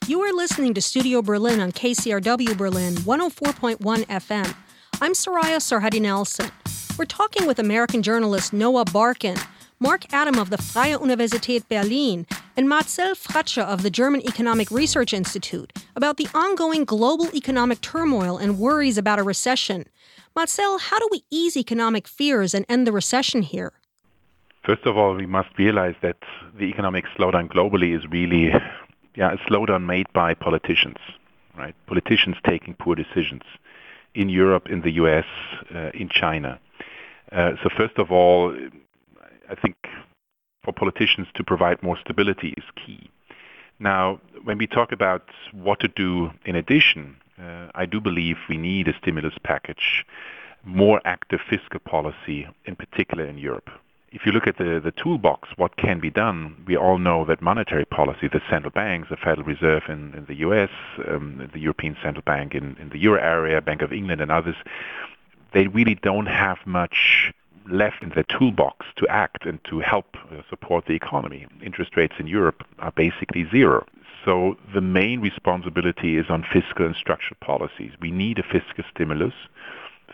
You 0.09 0.21
are 0.23 0.33
listening 0.33 0.75
to 0.75 0.81
Studio 0.81 1.23
Berlin 1.23 1.61
on 1.61 1.71
KCRW 1.71 2.59
Berlin 2.59 2.95
104.1 2.95 3.77
FM. 3.79 4.53
I'm 5.01 5.13
Soraya 5.13 5.59
Sarhadi 5.59 6.01
Nelson. 6.01 6.51
We're 6.99 7.05
talking 7.05 7.47
with 7.47 7.61
American 7.61 8.03
journalist 8.03 8.53
Noah 8.53 8.85
Barkin, 8.85 9.37
Mark 9.79 10.13
Adam 10.13 10.41
of 10.41 10.51
the 10.51 10.59
Freie 10.59 10.97
Universität 10.97 11.69
Berlin, 11.69 12.27
and 12.57 12.69
Marcel 12.69 13.15
Fratzscher 13.15 13.63
of 13.63 13.85
the 13.85 13.91
German 13.91 14.23
Economic 14.23 14.73
Research 14.73 15.15
Institute 15.15 15.73
about 15.95 16.17
the 16.17 16.27
ongoing 16.35 16.85
global 16.85 17.33
economic 17.33 17.81
turmoil 17.81 18.39
and 18.39 18.59
worries 18.59 18.99
about 18.99 19.21
a 19.21 19.23
recession. 19.23 19.85
Marcel, 20.35 20.79
how 20.79 20.99
do 20.99 21.09
we 21.13 21.23
ease 21.31 21.57
economic 21.57 22.09
fears 22.09 22.55
and 22.55 22.67
end 22.69 22.89
the 22.89 22.93
recession 22.93 23.43
here? 23.43 23.73
First 24.65 24.85
of 24.85 24.97
all, 24.97 25.15
we 25.15 25.27
must 25.27 25.49
realize 25.59 25.95
that 26.03 26.19
the 26.57 26.65
economic 26.65 27.05
slowdown 27.17 27.49
globally 27.49 27.97
is 27.97 28.05
really 28.11 28.53
yeah, 29.15 29.33
a 29.33 29.37
slowdown 29.51 29.85
made 29.85 30.07
by 30.13 30.35
politicians, 30.35 30.97
right? 31.57 31.75
Politicians 31.87 32.37
taking 32.47 32.75
poor 32.75 32.95
decisions 32.95 33.43
in 34.15 34.29
Europe, 34.29 34.69
in 34.69 34.83
the 34.83 34.93
U.S., 34.93 35.25
uh, 35.75 35.91
in 35.95 36.09
China. 36.09 36.59
Uh, 37.31 37.53
so 37.63 37.69
first 37.77 37.99
of 37.99 38.11
all, 38.11 38.55
I 39.51 39.55
think 39.55 39.77
for 40.65 40.73
politicians 40.73 41.29
to 41.35 41.45
provide 41.45 41.83
more 41.83 41.99
stability 41.99 42.55
is 42.57 42.65
key. 42.77 43.11
Now, 43.79 44.21
when 44.45 44.59
we 44.59 44.67
talk 44.67 44.93
about 44.93 45.29
what 45.53 45.81
to 45.81 45.89
do 45.89 46.31
in 46.45 46.55
addition, 46.57 47.17
uh, 47.41 47.69
I 47.75 47.87
do 47.87 48.01
believe 48.01 48.37
we 48.49 48.57
need 48.57 48.87
a 48.87 48.97
stimulus 48.99 49.35
package, 49.43 50.05
more 50.65 51.01
active 51.05 51.41
fiscal 51.51 51.81
policy, 51.81 52.47
in 52.65 52.77
particular 52.77 53.25
in 53.25 53.39
Europe 53.39 53.71
if 54.13 54.27
you 54.27 54.33
look 54.33 54.47
at 54.47 54.59
the, 54.59 54.81
the 54.83 54.93
toolbox, 54.93 55.49
what 55.57 55.77
can 55.77 55.99
be 55.99 56.11
done, 56.11 56.63
we 56.67 56.77
all 56.77 56.99
know 56.99 57.25
that 57.25 57.41
monetary 57.41 57.87
policy, 57.87 58.29
the 58.29 58.43
central 58.49 58.71
banks, 58.71 59.09
the 59.09 59.17
Federal 59.17 59.47
Reserve 59.47 59.85
in, 59.89 60.15
in 60.15 60.27
the 60.27 60.35
US, 60.47 60.71
um, 61.09 61.49
the 61.53 61.59
European 61.59 61.97
Central 62.03 62.23
Bank 62.23 62.55
in, 62.55 62.77
in 62.79 62.91
the 62.91 62.99
euro 62.99 63.21
area, 63.21 63.61
Bank 63.63 63.81
of 63.81 63.93
England 63.93 64.21
and 64.21 64.31
others, 64.31 64.57
they 65.55 65.67
really 65.69 65.95
don't 65.95 66.27
have 66.27 66.59
much 66.67 67.33
left 67.71 68.03
in 68.03 68.11
their 68.11 68.25
toolbox 68.25 68.87
to 68.97 69.07
act 69.09 69.47
and 69.47 69.63
to 69.65 69.81
help 69.81 70.17
uh, 70.17 70.43
support 70.51 70.85
the 70.87 70.95
economy. 70.95 71.47
Interest 71.63 71.97
rates 71.97 72.15
in 72.19 72.27
Europe 72.27 72.65
are 72.81 72.93
basically 72.93 73.49
zero. 73.51 73.87
So 74.25 74.57
the 74.75 74.81
main 74.81 75.21
responsibility 75.21 76.17
is 76.17 76.27
on 76.29 76.45
fiscal 76.53 76.87
and 76.87 76.95
structural 76.95 77.39
policies. 77.41 77.93
We 78.01 78.11
need 78.11 78.39
a 78.39 78.43
fiscal 78.43 78.85
stimulus, 78.95 79.35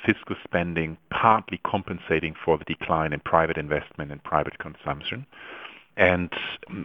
fiscal 0.04 0.37
spending 0.44 0.96
partly 1.11 1.61
compensating 1.64 2.34
for 2.44 2.58
the 2.58 2.64
decline 2.64 3.12
in 3.12 3.20
private 3.20 3.56
investment 3.56 4.12
and 4.12 4.22
private 4.22 4.58
consumption, 4.58 5.26
and 5.96 6.30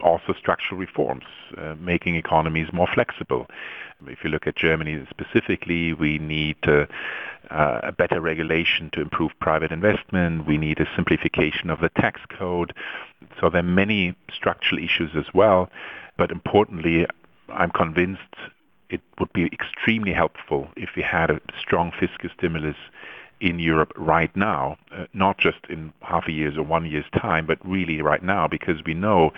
also 0.01 0.33
structural 0.33 0.79
reforms, 0.79 1.23
uh, 1.57 1.75
making 1.79 2.15
economies 2.15 2.73
more 2.73 2.87
flexible. 2.93 3.47
If 4.07 4.23
you 4.23 4.29
look 4.29 4.47
at 4.47 4.55
Germany 4.55 5.05
specifically, 5.09 5.93
we 5.93 6.17
need 6.17 6.57
uh, 6.63 6.87
uh, 7.51 7.79
a 7.83 7.91
better 7.91 8.19
regulation 8.19 8.89
to 8.93 9.01
improve 9.01 9.31
private 9.39 9.71
investment. 9.71 10.47
We 10.47 10.57
need 10.57 10.79
a 10.79 10.89
simplification 10.95 11.69
of 11.69 11.79
the 11.79 11.89
tax 11.89 12.21
code. 12.29 12.73
So 13.39 13.49
there 13.49 13.59
are 13.59 13.63
many 13.63 14.15
structural 14.33 14.83
issues 14.83 15.11
as 15.15 15.33
well. 15.33 15.69
But 16.17 16.31
importantly, 16.31 17.05
I'm 17.49 17.71
convinced 17.71 18.21
it 18.93 19.01
would 19.19 19.33
be 19.33 19.45
extremely 19.45 20.13
helpful 20.13 20.69
if 20.75 20.89
we 20.95 21.01
had 21.01 21.29
a 21.31 21.39
strong 21.59 21.91
fiscal 21.99 22.29
stimulus 22.37 22.77
in 23.41 23.59
Europe 23.59 23.91
right 23.97 24.33
now, 24.35 24.77
uh, 24.95 25.05
not 25.13 25.37
just 25.37 25.57
in 25.67 25.91
half 26.01 26.27
a 26.27 26.31
year's 26.31 26.57
or 26.57 26.63
one 26.63 26.85
year's 26.85 27.09
time, 27.19 27.45
but 27.45 27.57
really 27.65 28.01
right 28.01 28.23
now, 28.23 28.47
because 28.47 28.77
we 28.85 28.93
know 28.93 29.31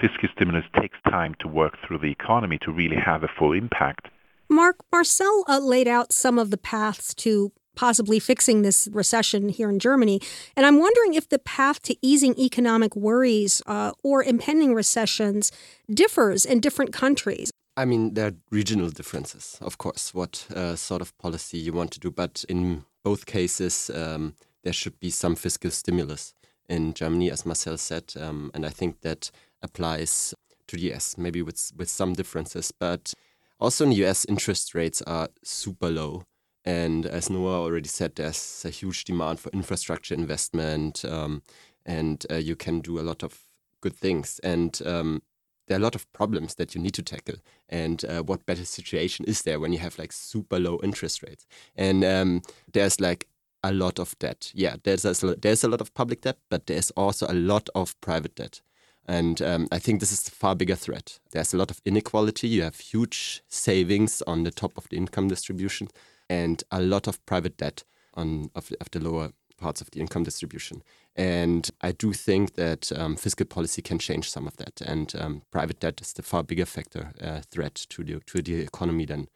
fiscal 0.00 0.28
stimulus 0.34 0.64
takes 0.78 0.98
time 1.08 1.34
to 1.38 1.48
work 1.48 1.78
through 1.86 1.98
the 1.98 2.10
economy 2.10 2.58
to 2.58 2.70
really 2.72 2.96
have 2.96 3.22
a 3.22 3.28
full 3.38 3.52
impact. 3.52 4.08
Mark, 4.48 4.76
Marcel 4.92 5.44
uh, 5.48 5.58
laid 5.58 5.88
out 5.88 6.12
some 6.12 6.38
of 6.38 6.50
the 6.50 6.58
paths 6.58 7.14
to 7.14 7.52
possibly 7.76 8.18
fixing 8.18 8.62
this 8.62 8.88
recession 8.92 9.48
here 9.48 9.70
in 9.70 9.78
Germany. 9.78 10.20
And 10.56 10.66
I'm 10.66 10.80
wondering 10.80 11.14
if 11.14 11.28
the 11.28 11.38
path 11.38 11.80
to 11.82 11.96
easing 12.02 12.38
economic 12.38 12.96
worries 12.96 13.62
uh, 13.66 13.92
or 14.02 14.22
impending 14.22 14.74
recessions 14.74 15.52
differs 15.88 16.44
in 16.44 16.60
different 16.60 16.92
countries. 16.92 17.52
I 17.80 17.86
mean, 17.86 18.12
there 18.12 18.26
are 18.26 18.34
regional 18.50 18.90
differences, 18.90 19.58
of 19.62 19.78
course, 19.78 20.12
what 20.12 20.46
uh, 20.54 20.76
sort 20.76 21.00
of 21.00 21.16
policy 21.16 21.56
you 21.56 21.72
want 21.72 21.92
to 21.92 22.00
do. 22.00 22.10
But 22.10 22.44
in 22.46 22.84
both 23.02 23.24
cases, 23.24 23.90
um, 23.94 24.34
there 24.62 24.74
should 24.74 25.00
be 25.00 25.08
some 25.08 25.34
fiscal 25.34 25.70
stimulus 25.70 26.34
in 26.68 26.92
Germany, 26.92 27.30
as 27.30 27.46
Marcel 27.46 27.78
said. 27.78 28.12
Um, 28.20 28.50
and 28.52 28.66
I 28.66 28.68
think 28.68 29.00
that 29.00 29.30
applies 29.62 30.34
to 30.66 30.76
the 30.76 30.92
US, 30.92 31.16
maybe 31.16 31.40
with, 31.40 31.72
with 31.74 31.88
some 31.88 32.12
differences. 32.12 32.70
But 32.70 33.14
also 33.58 33.84
in 33.84 33.90
the 33.90 34.04
US, 34.04 34.26
interest 34.26 34.74
rates 34.74 35.00
are 35.06 35.28
super 35.42 35.88
low. 35.88 36.24
And 36.66 37.06
as 37.06 37.30
Noah 37.30 37.62
already 37.62 37.88
said, 37.88 38.16
there's 38.16 38.62
a 38.66 38.70
huge 38.70 39.04
demand 39.04 39.40
for 39.40 39.48
infrastructure 39.52 40.14
investment, 40.14 41.02
um, 41.06 41.42
and 41.86 42.26
uh, 42.30 42.34
you 42.34 42.56
can 42.56 42.80
do 42.80 43.00
a 43.00 43.08
lot 43.08 43.22
of 43.22 43.46
good 43.80 43.96
things. 43.96 44.38
And 44.40 44.78
um, 44.84 45.22
there 45.70 45.76
are 45.76 45.80
a 45.80 45.84
lot 45.84 45.94
of 45.94 46.12
problems 46.12 46.56
that 46.56 46.74
you 46.74 46.80
need 46.80 46.94
to 46.94 47.02
tackle. 47.02 47.36
And 47.68 48.04
uh, 48.04 48.24
what 48.24 48.44
better 48.44 48.64
situation 48.64 49.24
is 49.26 49.42
there 49.42 49.60
when 49.60 49.72
you 49.72 49.78
have 49.78 50.00
like 50.00 50.10
super 50.12 50.58
low 50.58 50.80
interest 50.82 51.22
rates? 51.22 51.46
And 51.76 52.04
um, 52.04 52.42
there's 52.72 52.98
like 53.00 53.28
a 53.62 53.72
lot 53.72 54.00
of 54.00 54.18
debt. 54.18 54.50
Yeah, 54.52 54.76
there's 54.82 55.04
a, 55.04 55.36
there's 55.36 55.62
a 55.62 55.68
lot 55.68 55.80
of 55.80 55.94
public 55.94 56.22
debt, 56.22 56.38
but 56.48 56.66
there's 56.66 56.90
also 56.96 57.26
a 57.28 57.34
lot 57.34 57.68
of 57.76 57.98
private 58.00 58.34
debt. 58.34 58.62
And 59.06 59.40
um, 59.42 59.68
I 59.70 59.78
think 59.78 60.00
this 60.00 60.10
is 60.10 60.26
a 60.26 60.32
far 60.32 60.56
bigger 60.56 60.74
threat. 60.74 61.20
There's 61.30 61.54
a 61.54 61.56
lot 61.56 61.70
of 61.70 61.80
inequality. 61.84 62.48
You 62.48 62.64
have 62.64 62.80
huge 62.80 63.44
savings 63.46 64.22
on 64.26 64.42
the 64.42 64.50
top 64.50 64.76
of 64.76 64.88
the 64.88 64.96
income 64.96 65.28
distribution 65.28 65.86
and 66.28 66.64
a 66.72 66.82
lot 66.82 67.06
of 67.06 67.24
private 67.26 67.56
debt 67.56 67.84
on 68.14 68.50
of, 68.56 68.72
of 68.80 68.90
the 68.90 68.98
lower 68.98 69.30
parts 69.60 69.80
of 69.80 69.90
the 69.90 70.00
income 70.00 70.24
distribution. 70.24 70.82
And 71.16 71.70
I 71.80 71.92
do 71.92 72.12
think 72.12 72.54
that 72.54 72.90
um, 72.92 73.16
fiscal 73.16 73.46
policy 73.46 73.82
can 73.82 73.98
change 73.98 74.30
some 74.30 74.46
of 74.46 74.56
that. 74.56 74.80
And 74.80 75.12
um, 75.18 75.42
private 75.50 75.80
debt 75.80 76.00
is 76.00 76.12
the 76.12 76.22
far 76.22 76.42
bigger 76.42 76.66
factor 76.66 77.12
uh, 77.22 77.40
threat 77.50 77.74
to 77.90 78.04
the 78.04 78.20
to 78.26 78.42
the 78.42 78.62
economy 78.62 79.06
than 79.06 79.28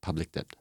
public 0.00 0.32
debt. 0.32 0.54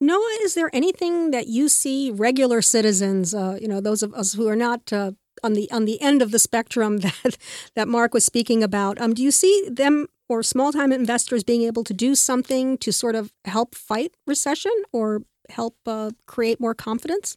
Noah, 0.00 0.38
is 0.42 0.54
there 0.54 0.70
anything 0.72 1.30
that 1.30 1.46
you 1.46 1.68
see 1.68 2.10
regular 2.10 2.62
citizens, 2.62 3.34
uh, 3.34 3.58
you 3.60 3.68
know, 3.68 3.82
those 3.82 4.02
of 4.02 4.14
us 4.14 4.32
who 4.32 4.48
are 4.48 4.56
not 4.56 4.92
uh, 4.92 5.12
on 5.42 5.52
the 5.52 5.70
on 5.70 5.84
the 5.84 6.00
end 6.00 6.22
of 6.22 6.30
the 6.30 6.38
spectrum 6.38 6.98
that 7.04 7.36
that 7.74 7.88
Mark 7.88 8.14
was 8.14 8.24
speaking 8.24 8.62
about? 8.62 9.00
Um, 9.00 9.14
do 9.14 9.22
you 9.22 9.30
see 9.30 9.68
them 9.70 10.06
or 10.28 10.42
small 10.42 10.72
time 10.72 10.92
investors 10.92 11.44
being 11.44 11.62
able 11.62 11.84
to 11.84 11.92
do 11.92 12.14
something 12.14 12.78
to 12.78 12.92
sort 12.92 13.14
of 13.14 13.32
help 13.44 13.74
fight 13.74 14.14
recession 14.26 14.72
or 14.92 15.22
help 15.50 15.76
uh, 15.86 16.10
create 16.26 16.60
more 16.60 16.74
confidence? 16.74 17.36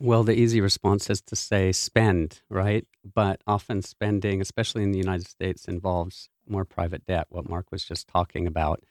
Well, 0.00 0.22
the 0.22 0.38
easy 0.38 0.60
response 0.60 1.10
is 1.10 1.20
to 1.22 1.34
say 1.34 1.72
spend, 1.72 2.40
right? 2.48 2.86
But 3.04 3.40
often 3.46 3.82
spending, 3.82 4.40
especially 4.40 4.84
in 4.84 4.92
the 4.92 4.98
United 4.98 5.26
States, 5.26 5.66
involves 5.66 6.28
more 6.46 6.64
private 6.64 7.04
debt, 7.04 7.26
what 7.30 7.48
Mark 7.48 7.72
was 7.72 7.84
just 7.84 8.06
talking 8.06 8.46
about. 8.46 8.84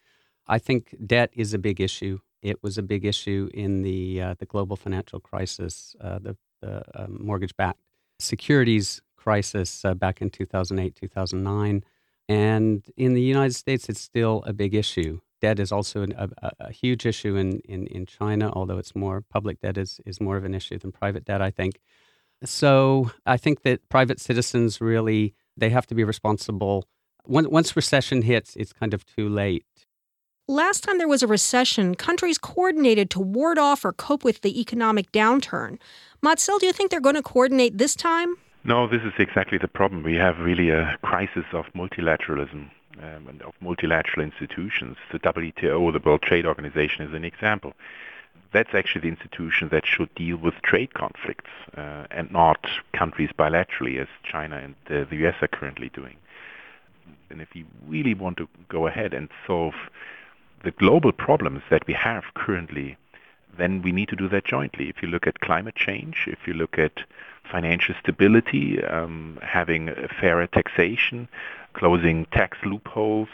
I 0.47 0.59
think 0.59 0.95
debt 1.05 1.31
is 1.33 1.53
a 1.53 1.57
big 1.57 1.79
issue. 1.79 2.19
It 2.41 2.61
was 2.61 2.77
a 2.77 2.83
big 2.83 3.05
issue 3.05 3.49
in 3.53 3.83
the 3.83 4.21
uh, 4.21 4.35
the 4.37 4.45
global 4.45 4.75
financial 4.75 5.19
crisis, 5.19 5.95
uh, 6.01 6.19
the, 6.19 6.37
the 6.61 6.83
uh, 6.93 7.07
mortgage-backed 7.09 7.81
securities 8.19 9.01
crisis 9.15 9.85
uh, 9.85 9.93
back 9.93 10.21
in 10.21 10.29
2008, 10.29 10.95
2009. 10.95 11.83
And 12.29 12.83
in 12.97 13.13
the 13.13 13.21
United 13.21 13.55
States, 13.55 13.87
it's 13.89 14.01
still 14.01 14.43
a 14.45 14.53
big 14.53 14.75
issue. 14.75 15.21
Debt 15.41 15.59
is 15.59 15.71
also 15.71 16.01
an, 16.01 16.13
a, 16.17 16.51
a, 16.59 16.71
huge 16.71 17.05
issue 17.05 17.35
in, 17.35 17.59
in, 17.59 17.87
in 17.87 18.05
China, 18.05 18.51
although 18.53 18.77
it's 18.77 18.95
more 18.95 19.23
public 19.29 19.61
debt 19.61 19.77
is, 19.77 20.01
is 20.05 20.19
more 20.19 20.37
of 20.37 20.43
an 20.43 20.55
issue 20.55 20.77
than 20.77 20.91
private 20.91 21.25
debt, 21.25 21.41
I 21.41 21.51
think. 21.51 21.79
So 22.43 23.11
I 23.25 23.37
think 23.37 23.61
that 23.63 23.87
private 23.89 24.19
citizens 24.19 24.81
really 24.81 25.33
they 25.55 25.69
have 25.69 25.87
to 25.87 25.95
be 25.95 26.03
responsible. 26.03 26.85
Once, 27.25 27.47
once 27.47 27.75
recession 27.75 28.21
hits, 28.21 28.55
it's 28.55 28.73
kind 28.73 28.93
of 28.93 29.05
too 29.05 29.27
late. 29.27 29.65
Last 30.47 30.83
time 30.83 30.97
there 30.97 31.09
was 31.09 31.23
a 31.23 31.27
recession, 31.27 31.95
countries 31.95 32.37
coordinated 32.37 33.09
to 33.11 33.19
ward 33.19 33.57
off 33.57 33.83
or 33.83 33.91
cope 33.91 34.23
with 34.23 34.41
the 34.41 34.61
economic 34.61 35.11
downturn. 35.11 35.77
Marcel, 36.21 36.57
do 36.57 36.65
you 36.65 36.71
think 36.71 36.89
they're 36.89 37.01
going 37.01 37.15
to 37.15 37.21
coordinate 37.21 37.77
this 37.77 37.95
time? 37.95 38.35
No, 38.63 38.87
this 38.87 39.01
is 39.01 39.13
exactly 39.19 39.57
the 39.57 39.67
problem. 39.67 40.03
We 40.03 40.15
have 40.15 40.39
really 40.39 40.69
a 40.69 40.97
crisis 41.01 41.43
of 41.53 41.65
multilateralism 41.75 42.69
um, 43.01 43.27
and 43.27 43.41
of 43.41 43.53
multilateral 43.61 44.23
institutions. 44.23 44.97
The 45.11 45.19
WTO, 45.19 45.91
the 45.93 45.99
World 45.99 46.21
Trade 46.21 46.45
Organization, 46.45 47.05
is 47.05 47.13
an 47.13 47.23
example. 47.23 47.73
That's 48.53 48.73
actually 48.73 49.01
the 49.01 49.09
institution 49.09 49.69
that 49.69 49.85
should 49.85 50.13
deal 50.15 50.37
with 50.37 50.55
trade 50.61 50.93
conflicts 50.93 51.49
uh, 51.75 52.05
and 52.11 52.31
not 52.31 52.65
countries 52.93 53.29
bilaterally, 53.37 53.99
as 53.99 54.07
China 54.23 54.57
and 54.57 54.75
uh, 54.89 55.09
the 55.09 55.27
US 55.27 55.35
are 55.41 55.47
currently 55.47 55.89
doing. 55.89 56.15
And 57.29 57.41
if 57.41 57.55
you 57.55 57.65
really 57.87 58.13
want 58.13 58.37
to 58.37 58.47
go 58.69 58.87
ahead 58.87 59.13
and 59.13 59.29
solve 59.45 59.75
the 60.63 60.71
global 60.71 61.11
problems 61.11 61.61
that 61.69 61.85
we 61.87 61.93
have 61.93 62.23
currently, 62.35 62.97
then 63.57 63.81
we 63.81 63.91
need 63.91 64.09
to 64.09 64.15
do 64.15 64.29
that 64.29 64.45
jointly. 64.45 64.89
If 64.89 65.01
you 65.01 65.09
look 65.09 65.27
at 65.27 65.39
climate 65.41 65.75
change, 65.75 66.25
if 66.27 66.47
you 66.47 66.53
look 66.53 66.77
at 66.79 67.03
financial 67.51 67.95
stability, 68.01 68.83
um, 68.83 69.39
having 69.41 69.93
fairer 70.19 70.47
taxation, 70.47 71.27
closing 71.73 72.25
tax 72.31 72.57
loopholes, 72.65 73.29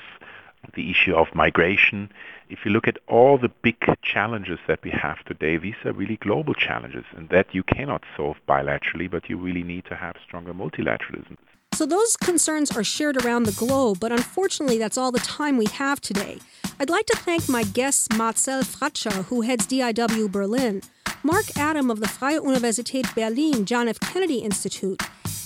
the 0.75 0.89
issue 0.89 1.15
of 1.15 1.33
migration. 1.33 2.11
If 2.49 2.59
you 2.65 2.71
look 2.71 2.87
at 2.87 2.97
all 3.07 3.37
the 3.37 3.49
big 3.49 3.77
challenges 4.01 4.59
that 4.67 4.83
we 4.83 4.91
have 4.91 5.23
today, 5.25 5.57
these 5.57 5.75
are 5.85 5.93
really 5.93 6.17
global 6.17 6.53
challenges, 6.53 7.05
and 7.15 7.29
that 7.29 7.53
you 7.53 7.63
cannot 7.63 8.03
solve 8.15 8.37
bilaterally, 8.47 9.09
but 9.09 9.29
you 9.29 9.37
really 9.37 9.63
need 9.63 9.85
to 9.85 9.95
have 9.95 10.15
stronger 10.25 10.53
multilateralism. 10.53 11.37
So 11.73 11.87
those 11.87 12.15
concerns 12.17 12.69
are 12.77 12.83
shared 12.83 13.25
around 13.25 13.43
the 13.43 13.51
globe, 13.53 13.99
but 13.99 14.11
unfortunately, 14.11 14.77
that's 14.77 14.97
all 14.97 15.11
the 15.11 15.19
time 15.19 15.57
we 15.57 15.65
have 15.65 15.99
today. 15.99 16.37
I'd 16.79 16.89
like 16.89 17.07
to 17.07 17.17
thank 17.17 17.49
my 17.49 17.63
guests 17.63 18.07
Marcel 18.15 18.61
Fratzscher, 18.61 19.25
who 19.25 19.41
heads 19.41 19.65
DIW 19.65 20.31
Berlin, 20.31 20.83
Mark 21.23 21.45
Adam 21.57 21.89
of 21.89 21.99
the 21.99 22.07
Freie 22.07 22.39
Universität 22.39 23.15
Berlin 23.15 23.65
John 23.65 23.87
F. 23.87 23.99
Kennedy 23.99 24.39
Institute, 24.39 25.01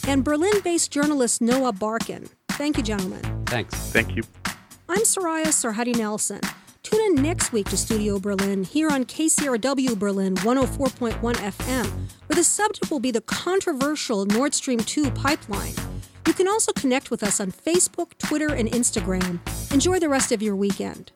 and 0.06 0.26
Berlin 0.26 0.60
based 0.66 0.92
journalist 0.92 1.42
Noah 1.42 1.72
Barkin. 1.72 2.28
Thank 2.50 2.76
you, 2.76 2.84
gentlemen. 2.84 3.22
Thanks. 3.46 3.74
Thank 3.92 4.16
you. 4.18 4.24
I'm 4.90 5.04
Soraya 5.04 5.48
Sarhadi 5.48 5.96
Nelson. 5.96 6.42
Tune 6.84 7.02
in 7.02 7.24
next 7.24 7.54
week 7.54 7.70
to 7.70 7.78
Studio 7.78 8.20
Berlin 8.20 8.66
here 8.66 8.90
on 8.90 9.06
KCRW 9.06 9.98
Berlin 9.98 10.36
104.1 10.36 11.20
FM, 11.22 11.86
where 12.28 12.36
the 12.36 12.44
subject 12.44 12.92
will 12.92 13.00
be 13.00 13.12
the 13.12 13.22
controversial 13.22 14.26
Nord 14.26 14.54
Stream 14.54 14.80
2 14.80 15.12
pipeline. 15.12 15.74
You 16.28 16.34
can 16.34 16.50
also 16.50 16.74
connect 16.74 17.10
with 17.10 17.24
us 17.24 17.40
on 17.40 17.54
Facebook, 17.54 18.18
Twitter, 18.18 18.54
and 18.54 18.70
Instagram. 18.70 19.40
Enjoy 19.72 19.98
the 19.98 20.10
rest 20.10 20.34
of 20.34 20.42
your 20.42 20.58
weekend. 20.58 21.14